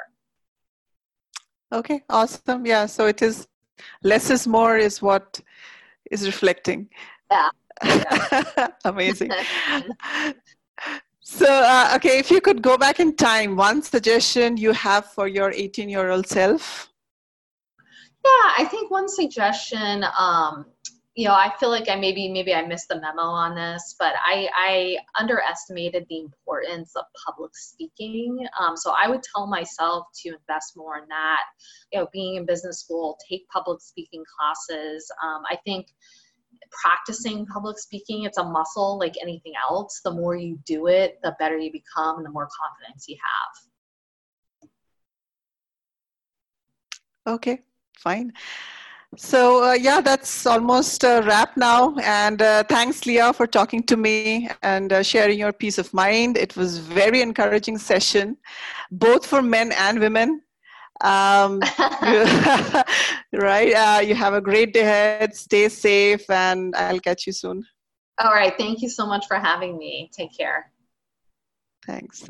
Okay, 1.72 2.04
awesome. 2.10 2.66
Yeah, 2.66 2.86
so 2.88 3.06
it 3.06 3.22
is 3.22 3.48
less 4.04 4.30
is 4.30 4.48
more 4.48 4.78
is 4.78 5.02
what 5.02 5.40
is 6.10 6.26
reflecting. 6.26 6.90
Yeah. 7.32 7.50
Amazing. 8.86 9.32
so, 11.22 11.48
uh, 11.48 11.94
okay, 11.96 12.20
if 12.20 12.30
you 12.30 12.42
could 12.42 12.62
go 12.62 12.78
back 12.78 13.00
in 13.00 13.16
time, 13.16 13.56
one 13.56 13.82
suggestion 13.82 14.58
you 14.58 14.72
have 14.74 15.06
for 15.06 15.28
your 15.28 15.52
18 15.52 15.90
year 15.90 16.10
old 16.10 16.28
self? 16.28 16.90
Yeah, 18.24 18.54
I 18.60 18.66
think 18.70 18.92
one 18.92 19.10
suggestion, 19.10 20.06
um, 20.20 20.66
you 21.15 21.28
know, 21.28 21.34
I 21.34 21.52
feel 21.60 21.69
like 21.69 21.89
I 21.89 21.95
maybe 21.95 22.30
maybe 22.30 22.54
I 22.54 22.65
missed 22.65 22.88
the 22.88 23.02
memo 23.02 23.24
on 23.24 23.54
this, 23.54 23.95
but 24.00 24.13
I, 24.26 24.47
I 24.56 24.97
underestimated 25.19 26.06
the 26.10 26.19
importance 26.19 26.95
of 26.95 27.04
public 27.26 27.52
speaking. 27.54 28.47
Um, 28.58 28.78
so 28.78 28.93
I 28.97 29.10
would 29.10 29.21
tell 29.21 29.45
myself 29.45 30.08
to 30.21 30.30
invest 30.30 30.78
more 30.78 30.97
in 30.97 31.08
that. 31.10 31.41
You 31.91 32.00
know, 32.00 32.08
being 32.13 32.36
in 32.36 32.45
business 32.45 32.80
school, 32.80 33.17
take 33.30 33.45
public 33.50 33.82
speaking 33.82 34.24
classes. 34.38 35.12
Um, 35.21 35.41
I 35.50 35.58
think 35.65 35.88
practicing 36.82 37.45
public 37.47 37.78
speaking 37.78 38.24
it's 38.24 38.38
a 38.38 38.43
muscle 38.43 38.97
like 38.97 39.15
anything 39.21 39.54
else 39.69 40.00
the 40.06 40.12
more 40.12 40.36
you 40.36 40.58
do 40.65 40.88
it 40.88 41.19
the 41.24 41.36
better 41.38 41.58
you 41.58 41.71
become 41.71 42.17
and 42.17 42.26
the 42.26 42.30
more 42.30 42.47
confidence 42.47 43.06
you 43.10 43.17
have 47.26 47.36
okay 47.36 47.60
fine 47.97 48.32
so 49.17 49.63
uh, 49.63 49.74
yeah 49.74 50.00
that's 50.00 50.45
almost 50.45 51.04
a 51.04 51.21
wrap 51.26 51.58
now 51.58 51.95
and 51.97 52.41
uh, 52.41 52.63
thanks 52.69 53.06
leah 53.06 53.34
for 53.34 53.45
talking 53.45 53.84
to 53.84 53.97
me 53.97 54.50
and 54.63 54.93
uh, 54.93 55.04
sharing 55.04 55.38
your 55.38 55.52
peace 55.52 55.78
of 55.78 55.93
mind 55.93 56.38
it 56.38 56.56
was 56.56 56.78
very 56.78 57.21
encouraging 57.21 57.78
session 57.78 58.38
both 58.89 59.26
for 59.26 59.41
men 59.41 59.71
and 59.74 60.00
women 60.00 60.41
um, 61.04 61.60
right. 63.34 63.74
Uh, 63.74 64.02
you 64.02 64.13
have 64.15 64.34
a 64.34 64.41
great 64.41 64.74
day 64.74 64.82
ahead. 64.82 65.36
Stay 65.36 65.67
safe, 65.69 66.30
and 66.30 66.76
I'll 66.76 67.00
catch 67.00 67.26
you 67.26 67.34
soon. 67.34 67.65
All 68.19 68.32
right. 68.32 68.54
Thank 68.58 68.82
you 68.82 68.89
so 68.89 69.06
much 69.06 69.26
for 69.28 69.38
having 69.38 69.78
me. 69.78 70.12
Take 70.13 70.38
care. 70.38 70.71
Thanks. 71.86 72.28